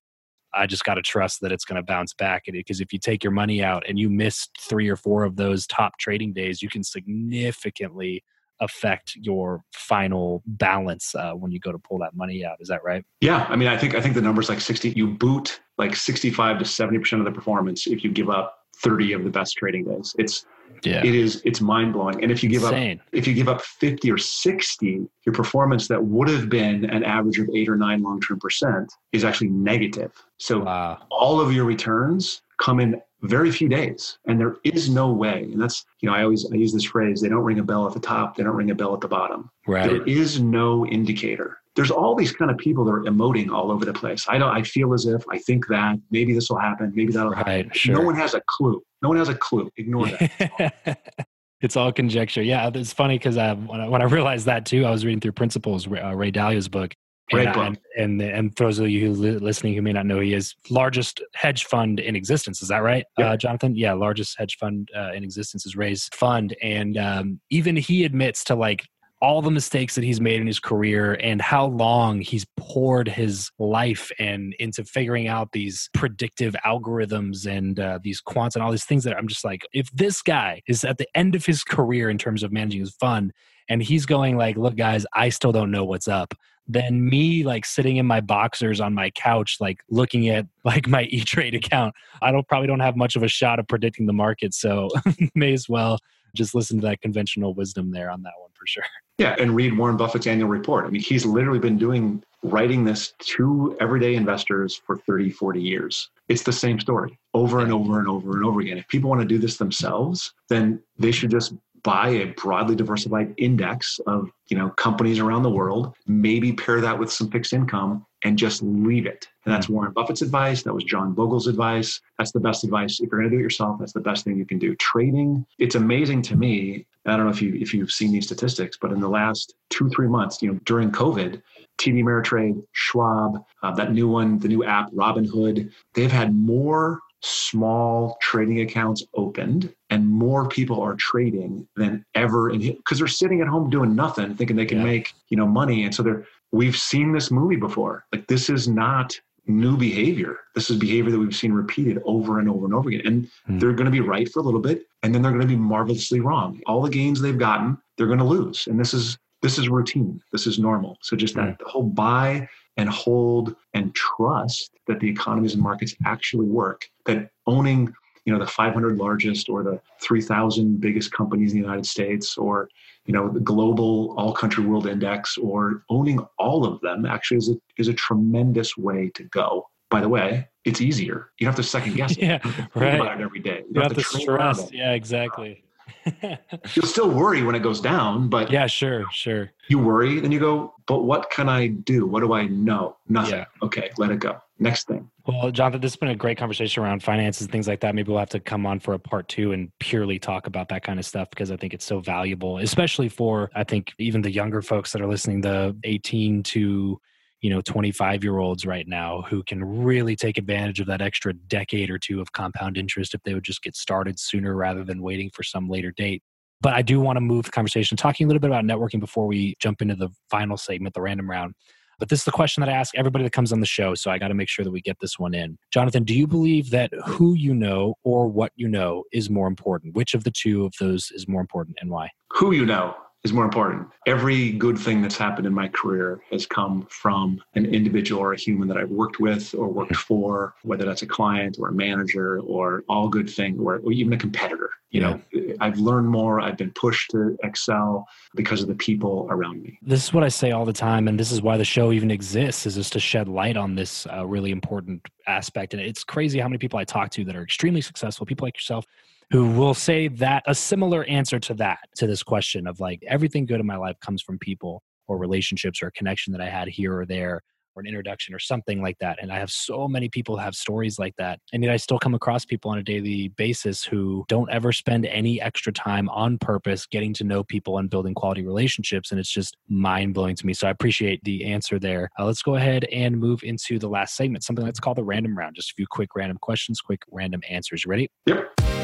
I 0.52 0.66
just 0.66 0.84
got 0.84 0.94
to 0.94 1.02
trust 1.02 1.40
that 1.42 1.52
it's 1.52 1.64
going 1.64 1.76
to 1.76 1.82
bounce 1.82 2.12
back. 2.12 2.44
Because 2.46 2.80
if 2.80 2.92
you 2.92 2.98
take 2.98 3.22
your 3.22 3.32
money 3.32 3.62
out 3.62 3.84
and 3.88 3.98
you 3.98 4.10
miss 4.10 4.48
three 4.60 4.88
or 4.88 4.96
four 4.96 5.24
of 5.24 5.36
those 5.36 5.66
top 5.66 5.92
trading 5.98 6.32
days, 6.32 6.60
you 6.60 6.68
can 6.68 6.82
significantly 6.82 8.24
affect 8.60 9.16
your 9.16 9.62
final 9.72 10.42
balance 10.46 11.14
uh, 11.14 11.32
when 11.32 11.50
you 11.50 11.58
go 11.58 11.72
to 11.72 11.78
pull 11.78 11.98
that 11.98 12.14
money 12.14 12.44
out. 12.44 12.56
Is 12.60 12.68
that 12.68 12.84
right? 12.84 13.04
Yeah, 13.20 13.46
I 13.48 13.56
mean, 13.56 13.68
I 13.68 13.78
think 13.78 13.94
I 13.94 14.00
think 14.00 14.14
the 14.14 14.20
number's 14.20 14.48
like 14.48 14.60
sixty. 14.60 14.90
You 14.90 15.08
boot 15.08 15.60
like 15.78 15.96
sixty-five 15.96 16.58
to 16.58 16.64
seventy 16.64 16.98
percent 16.98 17.20
of 17.20 17.26
the 17.26 17.32
performance 17.32 17.86
if 17.86 18.04
you 18.04 18.10
give 18.10 18.28
up 18.28 18.56
30 18.82 19.12
of 19.12 19.24
the 19.24 19.30
best 19.30 19.56
trading 19.56 19.84
days. 19.84 20.14
It's 20.18 20.46
yeah. 20.82 21.04
it 21.04 21.14
is 21.14 21.42
it's 21.44 21.60
mind 21.60 21.92
blowing. 21.92 22.22
And 22.22 22.30
if 22.30 22.42
you 22.42 22.48
give 22.48 22.62
Insane. 22.62 23.00
up 23.00 23.06
if 23.12 23.26
you 23.26 23.34
give 23.34 23.48
up 23.48 23.60
50 23.60 24.10
or 24.10 24.18
60, 24.18 25.08
your 25.26 25.34
performance 25.34 25.88
that 25.88 26.02
would 26.02 26.28
have 26.28 26.48
been 26.48 26.84
an 26.84 27.04
average 27.04 27.38
of 27.38 27.48
eight 27.54 27.68
or 27.68 27.76
nine 27.76 28.02
long 28.02 28.20
term 28.20 28.38
percent 28.38 28.92
is 29.12 29.24
actually 29.24 29.48
negative. 29.50 30.12
So 30.38 30.60
wow. 30.60 30.98
all 31.10 31.40
of 31.40 31.52
your 31.52 31.64
returns 31.64 32.42
come 32.58 32.80
in 32.80 33.00
very 33.22 33.50
few 33.50 33.68
days 33.68 34.18
and 34.26 34.40
there 34.40 34.56
is 34.64 34.88
no 34.88 35.12
way 35.12 35.42
and 35.42 35.60
that's 35.60 35.84
you 36.00 36.08
know 36.08 36.14
i 36.14 36.22
always 36.22 36.50
i 36.50 36.54
use 36.54 36.72
this 36.72 36.84
phrase 36.84 37.20
they 37.20 37.28
don't 37.28 37.44
ring 37.44 37.58
a 37.58 37.62
bell 37.62 37.86
at 37.86 37.92
the 37.92 38.00
top 38.00 38.36
they 38.36 38.42
don't 38.42 38.56
ring 38.56 38.70
a 38.70 38.74
bell 38.74 38.94
at 38.94 39.00
the 39.00 39.08
bottom 39.08 39.50
right. 39.66 39.90
there 39.90 40.02
is 40.06 40.40
no 40.40 40.86
indicator 40.86 41.60
there's 41.76 41.90
all 41.90 42.14
these 42.14 42.32
kind 42.32 42.50
of 42.50 42.58
people 42.58 42.84
that 42.84 42.90
are 42.90 43.02
emoting 43.02 43.50
all 43.50 43.70
over 43.70 43.84
the 43.84 43.92
place. 43.92 44.26
I 44.28 44.38
don't. 44.38 44.54
I 44.54 44.62
feel 44.62 44.92
as 44.92 45.06
if 45.06 45.22
I 45.30 45.38
think 45.38 45.66
that 45.68 45.96
maybe 46.10 46.34
this 46.34 46.50
will 46.50 46.58
happen. 46.58 46.92
Maybe 46.94 47.12
that'll 47.12 47.30
right, 47.30 47.64
happen. 47.66 47.70
Sure. 47.72 47.94
No 47.94 48.02
one 48.02 48.16
has 48.16 48.34
a 48.34 48.42
clue. 48.48 48.82
No 49.02 49.08
one 49.08 49.18
has 49.18 49.28
a 49.28 49.34
clue. 49.34 49.70
Ignore 49.76 50.08
that. 50.08 51.16
it's 51.60 51.76
all 51.76 51.92
conjecture. 51.92 52.42
Yeah, 52.42 52.70
it's 52.74 52.92
funny 52.92 53.18
because 53.18 53.36
uh, 53.36 53.54
when, 53.54 53.80
I, 53.80 53.88
when 53.88 54.02
I 54.02 54.06
realized 54.06 54.46
that 54.46 54.66
too, 54.66 54.84
I 54.84 54.90
was 54.90 55.04
reading 55.04 55.20
through 55.20 55.32
Principles, 55.32 55.86
uh, 55.86 56.14
Ray 56.14 56.32
Dalio's 56.32 56.68
book. 56.68 56.94
Great 57.30 57.46
and, 57.46 57.54
book. 57.54 57.82
And, 57.96 58.20
and, 58.20 58.22
and 58.22 58.56
for 58.56 58.64
those 58.64 58.78
of 58.78 58.88
you 58.88 59.14
who 59.14 59.38
listening 59.38 59.74
who 59.74 59.82
may 59.82 59.92
not 59.92 60.06
know, 60.06 60.20
he 60.20 60.34
is 60.34 60.54
largest 60.68 61.22
hedge 61.34 61.64
fund 61.64 62.00
in 62.00 62.16
existence. 62.16 62.62
Is 62.62 62.68
that 62.68 62.82
right, 62.82 63.04
uh, 63.18 63.36
Jonathan? 63.36 63.76
Yeah, 63.76 63.92
largest 63.92 64.36
hedge 64.38 64.56
fund 64.58 64.88
uh, 64.96 65.12
in 65.12 65.22
existence 65.24 65.66
is 65.66 65.76
Ray's 65.76 66.08
fund, 66.12 66.56
and 66.62 66.96
um, 66.96 67.40
even 67.50 67.76
he 67.76 68.04
admits 68.04 68.44
to 68.44 68.54
like 68.54 68.86
all 69.22 69.42
the 69.42 69.50
mistakes 69.50 69.94
that 69.94 70.04
he's 70.04 70.20
made 70.20 70.40
in 70.40 70.46
his 70.46 70.58
career 70.58 71.12
and 71.20 71.42
how 71.42 71.66
long 71.66 72.20
he's 72.20 72.46
poured 72.56 73.06
his 73.06 73.50
life 73.58 74.10
and 74.18 74.54
into 74.58 74.82
figuring 74.82 75.28
out 75.28 75.52
these 75.52 75.90
predictive 75.92 76.56
algorithms 76.64 77.46
and 77.46 77.78
uh, 77.78 77.98
these 78.02 78.22
quants 78.22 78.54
and 78.54 78.64
all 78.64 78.70
these 78.70 78.86
things 78.86 79.04
that 79.04 79.14
I'm 79.14 79.28
just 79.28 79.44
like, 79.44 79.66
if 79.74 79.90
this 79.92 80.22
guy 80.22 80.62
is 80.66 80.84
at 80.84 80.96
the 80.96 81.06
end 81.14 81.34
of 81.34 81.44
his 81.44 81.62
career 81.62 82.08
in 82.08 82.16
terms 82.16 82.42
of 82.42 82.50
managing 82.50 82.80
his 82.80 82.94
fund 82.94 83.32
and 83.68 83.82
he's 83.82 84.06
going 84.06 84.38
like, 84.38 84.56
look, 84.56 84.74
guys, 84.74 85.04
I 85.12 85.28
still 85.28 85.52
don't 85.52 85.70
know 85.70 85.84
what's 85.84 86.08
up 86.08 86.34
than 86.70 87.08
me 87.08 87.42
like 87.42 87.66
sitting 87.66 87.96
in 87.96 88.06
my 88.06 88.20
boxers 88.20 88.80
on 88.80 88.94
my 88.94 89.10
couch 89.10 89.56
like 89.60 89.80
looking 89.90 90.28
at 90.28 90.46
like 90.64 90.86
my 90.86 91.04
e-trade 91.04 91.54
account. 91.54 91.94
I 92.22 92.30
don't 92.30 92.46
probably 92.46 92.68
don't 92.68 92.80
have 92.80 92.96
much 92.96 93.16
of 93.16 93.22
a 93.22 93.28
shot 93.28 93.58
of 93.58 93.66
predicting 93.66 94.06
the 94.06 94.12
market 94.12 94.54
so 94.54 94.88
may 95.34 95.52
as 95.52 95.68
well 95.68 95.98
just 96.34 96.54
listen 96.54 96.80
to 96.80 96.86
that 96.86 97.00
conventional 97.00 97.54
wisdom 97.54 97.90
there 97.90 98.08
on 98.08 98.22
that 98.22 98.32
one 98.40 98.50
for 98.54 98.66
sure. 98.66 98.84
Yeah 99.18 99.34
and 99.38 99.54
read 99.54 99.76
warren 99.76 99.96
buffett's 99.96 100.26
annual 100.26 100.48
report. 100.48 100.86
I 100.86 100.90
mean 100.90 101.02
he's 101.02 101.26
literally 101.26 101.58
been 101.58 101.78
doing 101.78 102.22
writing 102.42 102.84
this 102.84 103.12
to 103.18 103.76
everyday 103.80 104.14
investors 104.14 104.80
for 104.86 104.96
30 104.96 105.30
40 105.30 105.60
years. 105.60 106.08
It's 106.28 106.44
the 106.44 106.52
same 106.52 106.78
story 106.78 107.18
over 107.34 107.60
and 107.60 107.72
over 107.72 107.98
and 107.98 108.08
over 108.08 108.32
and 108.36 108.44
over 108.44 108.60
again. 108.60 108.78
If 108.78 108.86
people 108.88 109.10
want 109.10 109.22
to 109.22 109.26
do 109.26 109.38
this 109.38 109.56
themselves 109.56 110.32
then 110.48 110.80
they 110.98 111.10
should 111.10 111.30
just 111.30 111.54
buy 111.82 112.08
a 112.08 112.26
broadly 112.26 112.74
diversified 112.74 113.34
index 113.36 114.00
of 114.06 114.30
you 114.48 114.56
know 114.56 114.70
companies 114.70 115.18
around 115.18 115.42
the 115.42 115.50
world 115.50 115.94
maybe 116.06 116.52
pair 116.52 116.80
that 116.80 116.98
with 116.98 117.12
some 117.12 117.30
fixed 117.30 117.52
income 117.52 118.04
and 118.22 118.36
just 118.36 118.62
leave 118.62 119.06
it. 119.06 119.28
And 119.46 119.54
that's 119.54 119.66
hmm. 119.66 119.74
warren 119.74 119.92
buffett's 119.92 120.22
advice. 120.22 120.62
That 120.62 120.74
was 120.74 120.84
john 120.84 121.12
bogle's 121.12 121.46
advice. 121.46 122.00
That's 122.18 122.32
the 122.32 122.40
best 122.40 122.64
advice. 122.64 123.00
If 123.00 123.10
you're 123.10 123.20
going 123.20 123.30
to 123.30 123.36
do 123.36 123.40
it 123.40 123.42
yourself 123.42 123.78
that's 123.78 123.92
the 123.92 124.00
best 124.00 124.24
thing 124.24 124.36
you 124.36 124.46
can 124.46 124.58
do. 124.58 124.74
Trading 124.76 125.46
it's 125.58 125.74
amazing 125.74 126.22
to 126.22 126.36
me 126.36 126.86
i 127.06 127.16
don't 127.16 127.24
know 127.24 127.32
if 127.32 127.40
you 127.40 127.54
if 127.54 127.72
you've 127.72 127.90
seen 127.90 128.12
these 128.12 128.26
statistics 128.26 128.76
but 128.80 128.92
in 128.92 129.00
the 129.00 129.08
last 129.08 129.54
two 129.70 129.88
three 129.88 130.08
months 130.08 130.42
you 130.42 130.52
know 130.52 130.58
during 130.64 130.90
covid 130.90 131.40
TD 131.80 132.02
Ameritrade, 132.02 132.62
Schwab, 132.72 133.42
uh, 133.62 133.74
that 133.74 133.92
new 133.92 134.06
one, 134.06 134.38
the 134.38 134.48
new 134.48 134.62
app, 134.64 134.92
Robinhood, 134.92 135.72
they've 135.94 136.12
had 136.12 136.34
more 136.34 137.00
small 137.22 138.16
trading 138.22 138.60
accounts 138.60 139.04
opened 139.14 139.72
and 139.90 140.08
more 140.08 140.48
people 140.48 140.80
are 140.80 140.94
trading 140.94 141.66
than 141.76 142.04
ever 142.14 142.50
in 142.50 142.60
because 142.60 142.98
they're 142.98 143.08
sitting 143.08 143.40
at 143.40 143.48
home 143.48 143.68
doing 143.68 143.94
nothing 143.94 144.34
thinking 144.34 144.56
they 144.56 144.66
can 144.66 144.78
yeah. 144.78 144.84
make 144.84 145.12
you 145.28 145.36
know 145.36 145.46
money. 145.46 145.84
And 145.84 145.94
so 145.94 146.02
they're 146.02 146.26
we've 146.52 146.76
seen 146.76 147.12
this 147.12 147.30
movie 147.30 147.56
before. 147.56 148.04
Like 148.12 148.26
this 148.26 148.48
is 148.48 148.68
not 148.68 149.18
new 149.46 149.76
behavior. 149.76 150.38
This 150.54 150.70
is 150.70 150.76
behavior 150.76 151.10
that 151.10 151.18
we've 151.18 151.34
seen 151.34 151.52
repeated 151.52 152.00
over 152.04 152.38
and 152.38 152.48
over 152.48 152.64
and 152.64 152.74
over 152.74 152.88
again. 152.88 153.06
And 153.06 153.30
hmm. 153.46 153.58
they're 153.58 153.72
going 153.72 153.86
to 153.86 153.90
be 153.90 154.00
right 154.00 154.30
for 154.30 154.40
a 154.40 154.42
little 154.42 154.60
bit 154.60 154.86
and 155.02 155.14
then 155.14 155.22
they're 155.22 155.32
going 155.32 155.42
to 155.42 155.46
be 155.46 155.56
marvelously 155.56 156.20
wrong. 156.20 156.60
All 156.66 156.82
the 156.82 156.90
gains 156.90 157.20
they've 157.20 157.38
gotten 157.38 157.76
they're 157.96 158.06
going 158.06 158.18
to 158.18 158.24
lose. 158.24 158.66
And 158.66 158.80
this 158.80 158.94
is 158.94 159.18
this 159.42 159.58
is 159.58 159.68
routine. 159.68 160.22
This 160.32 160.46
is 160.46 160.58
normal. 160.58 160.98
So 161.02 161.16
just 161.16 161.34
that 161.34 161.56
hmm. 161.60 161.68
whole 161.68 161.82
buy 161.82 162.48
and 162.80 162.88
hold 162.88 163.54
and 163.74 163.94
trust 163.94 164.70
that 164.86 165.00
the 165.00 165.08
economies 165.08 165.54
and 165.54 165.62
markets 165.62 165.94
actually 166.06 166.46
work 166.46 166.86
that 167.04 167.30
owning 167.46 167.92
you 168.24 168.32
know 168.32 168.38
the 168.38 168.46
500 168.46 168.96
largest 168.96 169.48
or 169.48 169.62
the 169.62 169.80
3000 170.02 170.80
biggest 170.80 171.12
companies 171.12 171.52
in 171.52 171.58
the 171.58 171.64
united 171.64 171.84
states 171.86 172.38
or 172.38 172.68
you 173.04 173.12
know 173.12 173.28
the 173.28 173.40
global 173.40 174.14
all 174.16 174.32
country 174.32 174.64
world 174.64 174.86
index 174.86 175.36
or 175.36 175.84
owning 175.90 176.18
all 176.38 176.64
of 176.64 176.80
them 176.80 177.04
actually 177.04 177.36
is 177.36 177.50
a, 177.50 177.54
is 177.76 177.88
a 177.88 177.94
tremendous 177.94 178.76
way 178.76 179.10
to 179.14 179.24
go. 179.24 179.68
By 179.90 180.00
the 180.00 180.08
way 180.08 180.48
it's 180.64 180.80
easier. 180.80 181.32
You 181.38 181.46
don't 181.46 181.56
have 181.56 181.64
to 181.64 181.68
second 181.68 181.96
guess 181.96 182.12
it. 182.12 182.18
Yeah 182.22 182.38
right 182.74 183.00
about 183.00 183.20
it 183.20 183.24
every 183.24 183.40
day. 183.40 183.62
You, 183.68 183.72
you 183.74 183.80
have, 183.82 183.92
have, 183.96 184.06
to, 184.06 184.20
stress. 184.20 184.72
yeah 184.72 184.92
exactly 184.92 185.64
You'll 186.74 186.86
still 186.86 187.10
worry 187.10 187.42
when 187.42 187.54
it 187.54 187.60
goes 187.60 187.80
down, 187.80 188.28
but 188.28 188.50
yeah, 188.50 188.66
sure, 188.66 189.04
sure. 189.12 189.50
You 189.68 189.78
worry, 189.78 190.20
then 190.20 190.32
you 190.32 190.40
go, 190.40 190.74
but 190.86 191.04
what 191.04 191.30
can 191.30 191.48
I 191.48 191.68
do? 191.68 192.06
What 192.06 192.20
do 192.20 192.32
I 192.32 192.46
know? 192.46 192.96
Nothing. 193.08 193.40
Yeah. 193.40 193.44
Okay, 193.62 193.90
let 193.98 194.10
it 194.10 194.20
go. 194.20 194.40
Next 194.58 194.88
thing. 194.88 195.10
Well, 195.26 195.50
Jonathan, 195.50 195.80
this 195.80 195.92
has 195.92 195.96
been 195.96 196.08
a 196.08 196.16
great 196.16 196.36
conversation 196.36 196.82
around 196.82 197.02
finances, 197.02 197.46
things 197.46 197.68
like 197.68 197.80
that. 197.80 197.94
Maybe 197.94 198.10
we'll 198.10 198.18
have 198.18 198.28
to 198.30 198.40
come 198.40 198.66
on 198.66 198.80
for 198.80 198.94
a 198.94 198.98
part 198.98 199.28
two 199.28 199.52
and 199.52 199.70
purely 199.78 200.18
talk 200.18 200.46
about 200.46 200.68
that 200.68 200.82
kind 200.82 200.98
of 200.98 201.06
stuff 201.06 201.30
because 201.30 201.50
I 201.50 201.56
think 201.56 201.72
it's 201.72 201.84
so 201.84 202.00
valuable, 202.00 202.58
especially 202.58 203.08
for 203.08 203.50
I 203.54 203.64
think 203.64 203.92
even 203.98 204.22
the 204.22 204.30
younger 204.30 204.60
folks 204.60 204.92
that 204.92 205.00
are 205.00 205.06
listening, 205.06 205.40
the 205.40 205.76
18 205.84 206.42
to 206.44 207.00
you 207.40 207.50
know 207.50 207.60
25 207.60 208.22
year 208.22 208.38
olds 208.38 208.66
right 208.66 208.86
now 208.86 209.22
who 209.22 209.42
can 209.42 209.64
really 209.64 210.16
take 210.16 210.38
advantage 210.38 210.80
of 210.80 210.86
that 210.86 211.00
extra 211.00 211.32
decade 211.32 211.90
or 211.90 211.98
two 211.98 212.20
of 212.20 212.32
compound 212.32 212.76
interest 212.76 213.14
if 213.14 213.22
they 213.22 213.34
would 213.34 213.44
just 213.44 213.62
get 213.62 213.76
started 213.76 214.18
sooner 214.18 214.54
rather 214.54 214.84
than 214.84 215.02
waiting 215.02 215.30
for 215.32 215.42
some 215.42 215.68
later 215.68 215.92
date 215.96 216.22
but 216.60 216.74
i 216.74 216.82
do 216.82 217.00
want 217.00 217.16
to 217.16 217.20
move 217.20 217.44
the 217.44 217.50
conversation 217.50 217.96
talking 217.96 218.26
a 218.26 218.28
little 218.28 218.40
bit 218.40 218.50
about 218.50 218.64
networking 218.64 219.00
before 219.00 219.26
we 219.26 219.54
jump 219.60 219.80
into 219.82 219.94
the 219.94 220.08
final 220.30 220.56
segment 220.56 220.94
the 220.94 221.00
random 221.00 221.30
round 221.30 221.54
but 221.98 222.08
this 222.08 222.20
is 222.20 222.24
the 222.24 222.32
question 222.32 222.62
that 222.62 222.70
I 222.70 222.72
ask 222.72 222.96
everybody 222.96 223.24
that 223.24 223.32
comes 223.34 223.52
on 223.52 223.60
the 223.60 223.66
show. 223.66 223.94
So 223.94 224.10
I 224.10 224.16
got 224.16 224.28
to 224.28 224.34
make 224.34 224.48
sure 224.48 224.64
that 224.64 224.70
we 224.70 224.80
get 224.80 224.96
this 225.00 225.18
one 225.18 225.34
in. 225.34 225.58
Jonathan, 225.70 226.02
do 226.02 226.14
you 226.14 226.26
believe 226.26 226.70
that 226.70 226.90
who 227.06 227.34
you 227.34 227.54
know 227.54 227.94
or 228.04 228.26
what 228.26 228.52
you 228.56 228.68
know 228.68 229.04
is 229.12 229.28
more 229.28 229.46
important? 229.46 229.94
Which 229.94 230.14
of 230.14 230.24
the 230.24 230.30
two 230.30 230.64
of 230.64 230.72
those 230.80 231.12
is 231.14 231.28
more 231.28 231.42
important 231.42 231.76
and 231.78 231.90
why? 231.90 232.08
Who 232.30 232.52
you 232.52 232.64
know 232.64 232.96
is 233.22 233.32
more 233.32 233.44
important. 233.44 233.86
Every 234.06 234.52
good 234.52 234.78
thing 234.78 235.02
that's 235.02 235.16
happened 235.16 235.46
in 235.46 235.52
my 235.52 235.68
career 235.68 236.20
has 236.30 236.46
come 236.46 236.86
from 236.88 237.40
an 237.54 237.66
individual 237.66 238.22
or 238.22 238.32
a 238.32 238.38
human 238.38 238.66
that 238.68 238.78
I've 238.78 238.90
worked 238.90 239.20
with 239.20 239.54
or 239.54 239.68
worked 239.68 239.96
for, 239.96 240.54
whether 240.62 240.86
that's 240.86 241.02
a 241.02 241.06
client 241.06 241.58
or 241.60 241.68
a 241.68 241.72
manager 241.72 242.40
or 242.40 242.82
all 242.88 243.08
good 243.08 243.28
thing 243.28 243.58
or, 243.58 243.76
or 243.76 243.92
even 243.92 244.14
a 244.14 244.16
competitor. 244.16 244.70
You 244.90 245.02
know, 245.02 245.20
I've 245.60 245.78
learned 245.78 246.08
more, 246.08 246.40
I've 246.40 246.56
been 246.56 246.72
pushed 246.72 247.10
to 247.12 247.36
excel 247.44 248.08
because 248.34 248.62
of 248.62 248.68
the 248.68 248.74
people 248.74 249.28
around 249.30 249.62
me. 249.62 249.78
This 249.82 250.02
is 250.02 250.12
what 250.12 250.24
I 250.24 250.28
say 250.28 250.50
all 250.50 250.64
the 250.64 250.72
time, 250.72 251.06
and 251.06 251.20
this 251.20 251.30
is 251.30 251.42
why 251.42 251.56
the 251.56 251.64
show 251.64 251.92
even 251.92 252.10
exists, 252.10 252.66
is 252.66 252.74
just 252.74 252.94
to 252.94 253.00
shed 253.00 253.28
light 253.28 253.56
on 253.56 253.76
this 253.76 254.06
uh, 254.12 254.26
really 254.26 254.50
important 254.50 255.06
aspect. 255.28 255.74
And 255.74 255.82
it's 255.82 256.02
crazy 256.02 256.40
how 256.40 256.48
many 256.48 256.58
people 256.58 256.80
I 256.80 256.84
talk 256.84 257.10
to 257.10 257.24
that 257.24 257.36
are 257.36 257.42
extremely 257.42 257.82
successful, 257.82 258.26
people 258.26 258.46
like 258.46 258.56
yourself 258.56 258.84
who 259.30 259.46
will 259.52 259.74
say 259.74 260.08
that 260.08 260.42
a 260.46 260.54
similar 260.54 261.04
answer 261.04 261.38
to 261.38 261.54
that, 261.54 261.78
to 261.96 262.06
this 262.06 262.22
question 262.22 262.66
of 262.66 262.80
like 262.80 263.02
everything 263.06 263.46
good 263.46 263.60
in 263.60 263.66
my 263.66 263.76
life 263.76 263.96
comes 264.00 264.22
from 264.22 264.38
people 264.38 264.82
or 265.06 265.18
relationships 265.18 265.82
or 265.82 265.86
a 265.88 265.92
connection 265.92 266.32
that 266.32 266.40
I 266.40 266.48
had 266.48 266.68
here 266.68 266.98
or 266.98 267.06
there 267.06 267.40
or 267.76 267.80
an 267.80 267.86
introduction 267.86 268.34
or 268.34 268.40
something 268.40 268.82
like 268.82 268.98
that. 268.98 269.18
And 269.22 269.30
I 269.30 269.38
have 269.38 269.50
so 269.50 269.86
many 269.86 270.08
people 270.08 270.36
have 270.36 270.56
stories 270.56 270.98
like 270.98 271.14
that. 271.18 271.38
And 271.52 271.62
yet 271.62 271.72
I 271.72 271.76
still 271.76 272.00
come 272.00 272.14
across 272.14 272.44
people 272.44 272.72
on 272.72 272.78
a 272.78 272.82
daily 272.82 273.28
basis 273.28 273.84
who 273.84 274.24
don't 274.26 274.50
ever 274.50 274.72
spend 274.72 275.06
any 275.06 275.40
extra 275.40 275.72
time 275.72 276.08
on 276.08 276.36
purpose 276.36 276.84
getting 276.86 277.14
to 277.14 277.24
know 277.24 277.44
people 277.44 277.78
and 277.78 277.88
building 277.88 278.14
quality 278.14 278.44
relationships. 278.44 279.12
And 279.12 279.20
it's 279.20 279.30
just 279.30 279.56
mind 279.68 280.14
blowing 280.14 280.34
to 280.34 280.46
me. 280.46 280.52
So 280.52 280.66
I 280.66 280.70
appreciate 280.70 281.22
the 281.22 281.44
answer 281.44 281.78
there. 281.78 282.10
Uh, 282.18 282.24
let's 282.24 282.42
go 282.42 282.56
ahead 282.56 282.84
and 282.86 283.16
move 283.16 283.44
into 283.44 283.78
the 283.78 283.88
last 283.88 284.16
segment, 284.16 284.42
something 284.42 284.64
that's 284.64 284.80
called 284.80 284.96
the 284.96 285.04
random 285.04 285.38
round. 285.38 285.54
Just 285.54 285.70
a 285.70 285.74
few 285.74 285.86
quick 285.88 286.16
random 286.16 286.38
questions, 286.38 286.80
quick 286.80 287.02
random 287.12 287.42
answers. 287.48 287.84
You 287.84 287.90
ready? 287.90 288.10
Yep. 288.26 288.79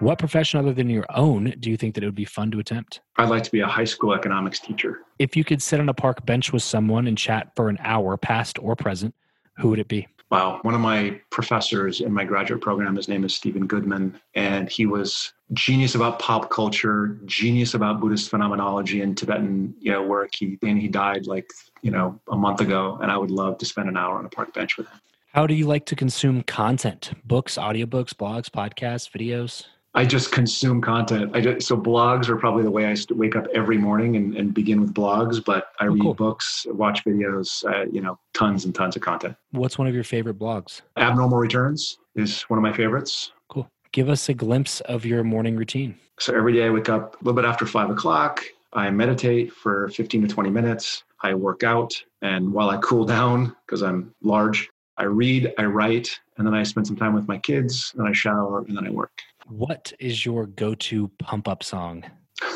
What 0.00 0.20
profession 0.20 0.60
other 0.60 0.72
than 0.72 0.88
your 0.88 1.06
own 1.10 1.54
do 1.58 1.70
you 1.70 1.76
think 1.76 1.96
that 1.96 2.04
it 2.04 2.06
would 2.06 2.14
be 2.14 2.24
fun 2.24 2.52
to 2.52 2.60
attempt? 2.60 3.00
I'd 3.16 3.28
like 3.28 3.42
to 3.42 3.50
be 3.50 3.60
a 3.60 3.66
high 3.66 3.84
school 3.84 4.14
economics 4.14 4.60
teacher. 4.60 5.00
If 5.18 5.36
you 5.36 5.42
could 5.42 5.60
sit 5.60 5.80
on 5.80 5.88
a 5.88 5.94
park 5.94 6.24
bench 6.24 6.52
with 6.52 6.62
someone 6.62 7.08
and 7.08 7.18
chat 7.18 7.50
for 7.56 7.68
an 7.68 7.78
hour, 7.80 8.16
past 8.16 8.60
or 8.60 8.76
present, 8.76 9.12
who 9.58 9.70
would 9.70 9.80
it 9.80 9.88
be? 9.88 10.06
Wow. 10.30 10.60
One 10.62 10.74
of 10.74 10.80
my 10.80 11.20
professors 11.30 12.00
in 12.00 12.12
my 12.12 12.22
graduate 12.22 12.60
program, 12.60 12.94
his 12.94 13.08
name 13.08 13.24
is 13.24 13.34
Stephen 13.34 13.66
Goodman, 13.66 14.20
and 14.34 14.68
he 14.68 14.86
was 14.86 15.32
genius 15.52 15.96
about 15.96 16.20
pop 16.20 16.48
culture, 16.48 17.18
genius 17.24 17.74
about 17.74 17.98
Buddhist 17.98 18.30
phenomenology 18.30 19.00
and 19.00 19.18
Tibetan, 19.18 19.74
you 19.80 19.90
know, 19.90 20.04
work. 20.04 20.30
He 20.32 20.58
and 20.62 20.78
he 20.78 20.86
died 20.86 21.26
like, 21.26 21.50
you 21.82 21.90
know, 21.90 22.20
a 22.30 22.36
month 22.36 22.60
ago, 22.60 23.00
and 23.02 23.10
I 23.10 23.16
would 23.16 23.32
love 23.32 23.58
to 23.58 23.66
spend 23.66 23.88
an 23.88 23.96
hour 23.96 24.16
on 24.16 24.26
a 24.26 24.28
park 24.28 24.54
bench 24.54 24.76
with 24.76 24.86
him. 24.86 25.00
How 25.32 25.46
do 25.48 25.54
you 25.54 25.66
like 25.66 25.86
to 25.86 25.96
consume 25.96 26.42
content? 26.42 27.12
Books, 27.24 27.56
audiobooks, 27.56 28.14
blogs, 28.14 28.48
podcasts, 28.48 29.10
videos? 29.10 29.64
I 29.98 30.04
just 30.04 30.30
consume 30.30 30.80
content. 30.80 31.32
I 31.34 31.40
just, 31.40 31.66
so 31.66 31.76
blogs 31.76 32.28
are 32.28 32.36
probably 32.36 32.62
the 32.62 32.70
way 32.70 32.86
I 32.86 32.94
wake 33.10 33.34
up 33.34 33.48
every 33.52 33.76
morning 33.76 34.14
and, 34.14 34.36
and 34.36 34.54
begin 34.54 34.80
with 34.80 34.94
blogs. 34.94 35.44
But 35.44 35.72
I 35.80 35.86
oh, 35.86 35.90
read 35.90 36.02
cool. 36.02 36.14
books, 36.14 36.68
watch 36.70 37.04
videos, 37.04 37.64
uh, 37.64 37.86
you 37.90 38.00
know, 38.00 38.16
tons 38.32 38.64
and 38.64 38.72
tons 38.72 38.94
of 38.94 39.02
content. 39.02 39.34
What's 39.50 39.76
one 39.76 39.88
of 39.88 39.94
your 39.96 40.04
favorite 40.04 40.38
blogs? 40.38 40.82
Abnormal 40.96 41.38
Returns 41.38 41.98
is 42.14 42.42
one 42.42 42.58
of 42.58 42.62
my 42.62 42.72
favorites. 42.72 43.32
Cool. 43.48 43.68
Give 43.90 44.08
us 44.08 44.28
a 44.28 44.34
glimpse 44.34 44.80
of 44.82 45.04
your 45.04 45.24
morning 45.24 45.56
routine. 45.56 45.96
So 46.20 46.32
every 46.32 46.52
day 46.52 46.66
I 46.66 46.70
wake 46.70 46.88
up 46.88 47.14
a 47.14 47.24
little 47.24 47.34
bit 47.34 47.44
after 47.44 47.66
five 47.66 47.90
o'clock. 47.90 48.44
I 48.74 48.90
meditate 48.90 49.52
for 49.52 49.88
15 49.88 50.22
to 50.22 50.28
20 50.28 50.48
minutes. 50.48 51.02
I 51.24 51.34
work 51.34 51.64
out. 51.64 51.92
And 52.22 52.52
while 52.52 52.70
I 52.70 52.76
cool 52.76 53.04
down, 53.16 53.56
because 53.66 53.82
I'm 53.82 54.14
large, 54.22 54.70
I 54.96 55.04
read, 55.04 55.54
I 55.58 55.64
write, 55.64 56.20
and 56.36 56.46
then 56.46 56.54
I 56.54 56.62
spend 56.62 56.86
some 56.86 56.96
time 56.96 57.14
with 57.14 57.26
my 57.26 57.38
kids, 57.38 57.92
and 57.96 58.06
I 58.06 58.12
shower, 58.12 58.60
and 58.60 58.76
then 58.76 58.86
I 58.86 58.90
work. 58.90 59.10
What 59.48 59.94
is 59.98 60.26
your 60.26 60.46
go-to 60.46 61.08
pump 61.18 61.48
up 61.48 61.62
song? 61.62 62.04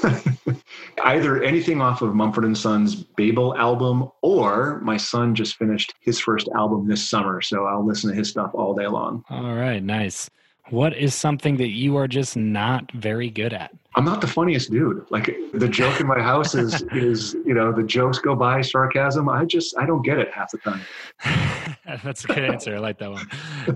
Either 1.02 1.42
anything 1.42 1.80
off 1.80 2.02
of 2.02 2.14
Mumford 2.14 2.44
and 2.44 2.56
Sons 2.56 2.94
Babel 2.94 3.56
album, 3.56 4.10
or 4.20 4.78
my 4.82 4.98
son 4.98 5.34
just 5.34 5.56
finished 5.56 5.94
his 6.00 6.20
first 6.20 6.48
album 6.54 6.86
this 6.86 7.08
summer, 7.08 7.40
so 7.40 7.64
I'll 7.64 7.84
listen 7.84 8.10
to 8.10 8.16
his 8.16 8.28
stuff 8.28 8.50
all 8.54 8.74
day 8.74 8.86
long. 8.86 9.24
All 9.30 9.54
right, 9.54 9.82
nice. 9.82 10.28
What 10.72 10.96
is 10.96 11.14
something 11.14 11.58
that 11.58 11.68
you 11.68 11.98
are 11.98 12.08
just 12.08 12.34
not 12.34 12.90
very 12.92 13.28
good 13.28 13.52
at? 13.52 13.76
I'm 13.94 14.06
not 14.06 14.22
the 14.22 14.26
funniest 14.26 14.70
dude. 14.70 15.04
Like 15.10 15.36
the 15.52 15.68
joke 15.68 16.00
in 16.00 16.06
my 16.06 16.18
house 16.18 16.54
is 16.54 16.80
is 16.92 17.34
you 17.44 17.52
know 17.52 17.72
the 17.72 17.82
jokes 17.82 18.18
go 18.18 18.34
by 18.34 18.62
sarcasm. 18.62 19.28
I 19.28 19.44
just 19.44 19.76
I 19.76 19.84
don't 19.84 20.00
get 20.00 20.18
it 20.18 20.32
half 20.32 20.50
the 20.50 20.56
time. 20.56 20.80
That's 22.02 22.24
a 22.24 22.28
good 22.28 22.46
answer. 22.46 22.74
I 22.74 22.78
like 22.78 22.98
that 23.00 23.10
one. 23.10 23.28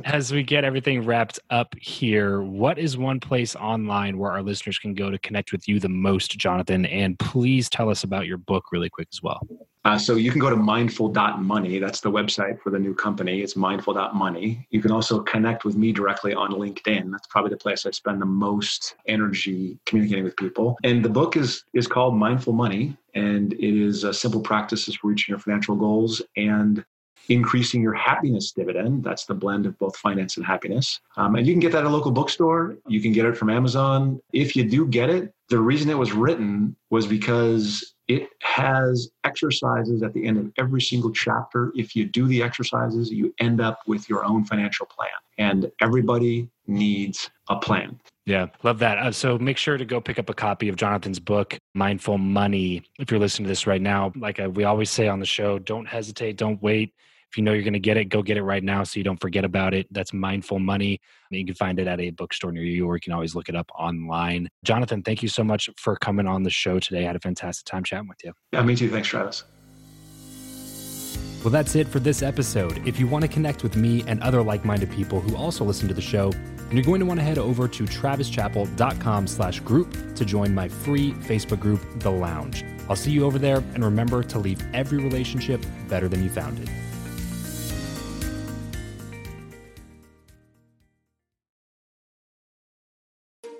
As 0.06 0.32
we 0.32 0.42
get 0.42 0.64
everything 0.64 1.04
wrapped 1.04 1.38
up 1.50 1.74
here, 1.78 2.40
what 2.40 2.78
is 2.78 2.96
one 2.96 3.20
place 3.20 3.54
online 3.56 4.16
where 4.16 4.32
our 4.32 4.42
listeners 4.42 4.78
can 4.78 4.94
go 4.94 5.10
to 5.10 5.18
connect 5.18 5.52
with 5.52 5.68
you 5.68 5.78
the 5.78 5.90
most, 5.90 6.38
Jonathan? 6.38 6.86
And 6.86 7.18
please 7.18 7.68
tell 7.68 7.90
us 7.90 8.04
about 8.04 8.26
your 8.26 8.38
book 8.38 8.72
really 8.72 8.88
quick 8.88 9.08
as 9.12 9.22
well. 9.22 9.46
Uh, 9.86 9.96
so 9.96 10.16
you 10.16 10.32
can 10.32 10.40
go 10.40 10.50
to 10.50 10.56
mindful.money. 10.56 11.78
That's 11.78 12.00
the 12.00 12.10
website 12.10 12.60
for 12.60 12.70
the 12.70 12.78
new 12.78 12.92
company. 12.92 13.40
It's 13.40 13.54
mindful.money. 13.54 14.66
You 14.70 14.82
can 14.82 14.90
also 14.90 15.20
connect 15.20 15.64
with 15.64 15.76
me 15.76 15.92
directly 15.92 16.34
on 16.34 16.50
LinkedIn. 16.50 17.12
That's 17.12 17.28
probably 17.28 17.50
the 17.50 17.56
place 17.56 17.86
I 17.86 17.92
spend 17.92 18.20
the 18.20 18.26
most 18.26 18.96
energy 19.06 19.78
communicating 19.86 20.24
with 20.24 20.36
people. 20.36 20.76
And 20.82 21.04
the 21.04 21.08
book 21.08 21.36
is 21.36 21.62
is 21.72 21.86
called 21.86 22.16
Mindful 22.16 22.52
Money, 22.52 22.96
and 23.14 23.52
it 23.52 23.80
is 23.80 24.04
uh, 24.04 24.12
simple 24.12 24.40
practices 24.40 24.96
for 24.96 25.06
reaching 25.06 25.32
your 25.32 25.38
financial 25.38 25.76
goals 25.76 26.20
and 26.36 26.84
increasing 27.28 27.80
your 27.80 27.94
happiness 27.94 28.50
dividend. 28.50 29.04
That's 29.04 29.24
the 29.26 29.34
blend 29.34 29.66
of 29.66 29.78
both 29.78 29.96
finance 29.96 30.36
and 30.36 30.44
happiness. 30.44 31.00
Um, 31.16 31.36
and 31.36 31.46
you 31.46 31.52
can 31.52 31.60
get 31.60 31.70
that 31.72 31.84
at 31.84 31.86
a 31.86 31.90
local 31.90 32.10
bookstore. 32.10 32.76
You 32.88 33.00
can 33.00 33.12
get 33.12 33.24
it 33.24 33.36
from 33.36 33.50
Amazon. 33.50 34.20
If 34.32 34.56
you 34.56 34.64
do 34.64 34.84
get 34.88 35.10
it, 35.10 35.32
the 35.48 35.60
reason 35.60 35.90
it 35.90 35.98
was 35.98 36.12
written 36.12 36.74
was 36.90 37.06
because 37.06 37.94
it 38.08 38.28
has 38.42 39.10
exercises 39.24 40.02
at 40.02 40.12
the 40.12 40.26
end 40.26 40.38
of 40.38 40.52
every 40.58 40.80
single 40.80 41.10
chapter. 41.10 41.72
If 41.74 41.96
you 41.96 42.04
do 42.04 42.26
the 42.26 42.42
exercises, 42.42 43.10
you 43.10 43.34
end 43.38 43.60
up 43.60 43.80
with 43.86 44.08
your 44.08 44.24
own 44.24 44.44
financial 44.44 44.86
plan. 44.86 45.08
And 45.38 45.70
everybody 45.80 46.48
needs 46.66 47.30
a 47.48 47.56
plan. 47.56 48.00
Yeah, 48.24 48.46
love 48.62 48.78
that. 48.80 48.98
Uh, 48.98 49.12
so 49.12 49.38
make 49.38 49.56
sure 49.56 49.76
to 49.76 49.84
go 49.84 50.00
pick 50.00 50.18
up 50.18 50.30
a 50.30 50.34
copy 50.34 50.68
of 50.68 50.76
Jonathan's 50.76 51.20
book, 51.20 51.58
Mindful 51.74 52.18
Money. 52.18 52.82
If 52.98 53.10
you're 53.10 53.20
listening 53.20 53.44
to 53.44 53.48
this 53.48 53.66
right 53.66 53.82
now, 53.82 54.12
like 54.16 54.40
uh, 54.40 54.50
we 54.50 54.64
always 54.64 54.90
say 54.90 55.08
on 55.08 55.20
the 55.20 55.26
show, 55.26 55.58
don't 55.58 55.86
hesitate, 55.86 56.36
don't 56.36 56.60
wait. 56.62 56.92
If 57.30 57.36
you 57.36 57.42
know 57.42 57.52
you're 57.52 57.62
going 57.62 57.72
to 57.72 57.80
get 57.80 57.96
it, 57.96 58.06
go 58.06 58.22
get 58.22 58.36
it 58.36 58.42
right 58.42 58.62
now 58.62 58.84
so 58.84 58.98
you 58.98 59.04
don't 59.04 59.20
forget 59.20 59.44
about 59.44 59.74
it. 59.74 59.86
That's 59.90 60.12
Mindful 60.12 60.58
Money. 60.58 61.00
You 61.30 61.44
can 61.44 61.54
find 61.54 61.78
it 61.78 61.86
at 61.86 62.00
a 62.00 62.10
bookstore 62.10 62.52
near 62.52 62.62
you, 62.62 62.86
or 62.86 62.96
you 62.96 63.00
can 63.00 63.12
always 63.12 63.34
look 63.34 63.48
it 63.48 63.56
up 63.56 63.70
online. 63.78 64.48
Jonathan, 64.64 65.02
thank 65.02 65.22
you 65.22 65.28
so 65.28 65.42
much 65.42 65.68
for 65.76 65.96
coming 65.96 66.26
on 66.26 66.44
the 66.44 66.50
show 66.50 66.78
today. 66.78 67.02
I 67.02 67.06
had 67.08 67.16
a 67.16 67.20
fantastic 67.20 67.64
time 67.66 67.84
chatting 67.84 68.08
with 68.08 68.18
you. 68.24 68.32
Yeah, 68.52 68.62
me 68.62 68.76
too. 68.76 68.88
Thanks, 68.88 69.08
Travis. 69.08 69.44
Well, 71.44 71.52
that's 71.52 71.76
it 71.76 71.86
for 71.86 72.00
this 72.00 72.22
episode. 72.22 72.86
If 72.88 72.98
you 72.98 73.06
want 73.06 73.22
to 73.22 73.28
connect 73.28 73.62
with 73.62 73.76
me 73.76 74.02
and 74.06 74.20
other 74.22 74.42
like-minded 74.42 74.90
people 74.90 75.20
who 75.20 75.36
also 75.36 75.64
listen 75.64 75.86
to 75.88 75.94
the 75.94 76.00
show, 76.00 76.30
then 76.32 76.72
you're 76.72 76.82
going 76.82 76.98
to 77.00 77.06
want 77.06 77.20
to 77.20 77.24
head 77.24 77.38
over 77.38 77.68
to 77.68 77.84
travischappell.com 77.84 79.26
slash 79.28 79.60
group 79.60 80.16
to 80.16 80.24
join 80.24 80.54
my 80.54 80.68
free 80.68 81.12
Facebook 81.12 81.60
group, 81.60 81.80
The 82.00 82.10
Lounge. 82.10 82.64
I'll 82.88 82.96
see 82.96 83.12
you 83.12 83.24
over 83.24 83.38
there, 83.38 83.58
and 83.74 83.84
remember 83.84 84.22
to 84.24 84.38
leave 84.38 84.60
every 84.74 84.98
relationship 84.98 85.64
better 85.88 86.08
than 86.08 86.24
you 86.24 86.30
found 86.30 86.58
it. 86.58 86.68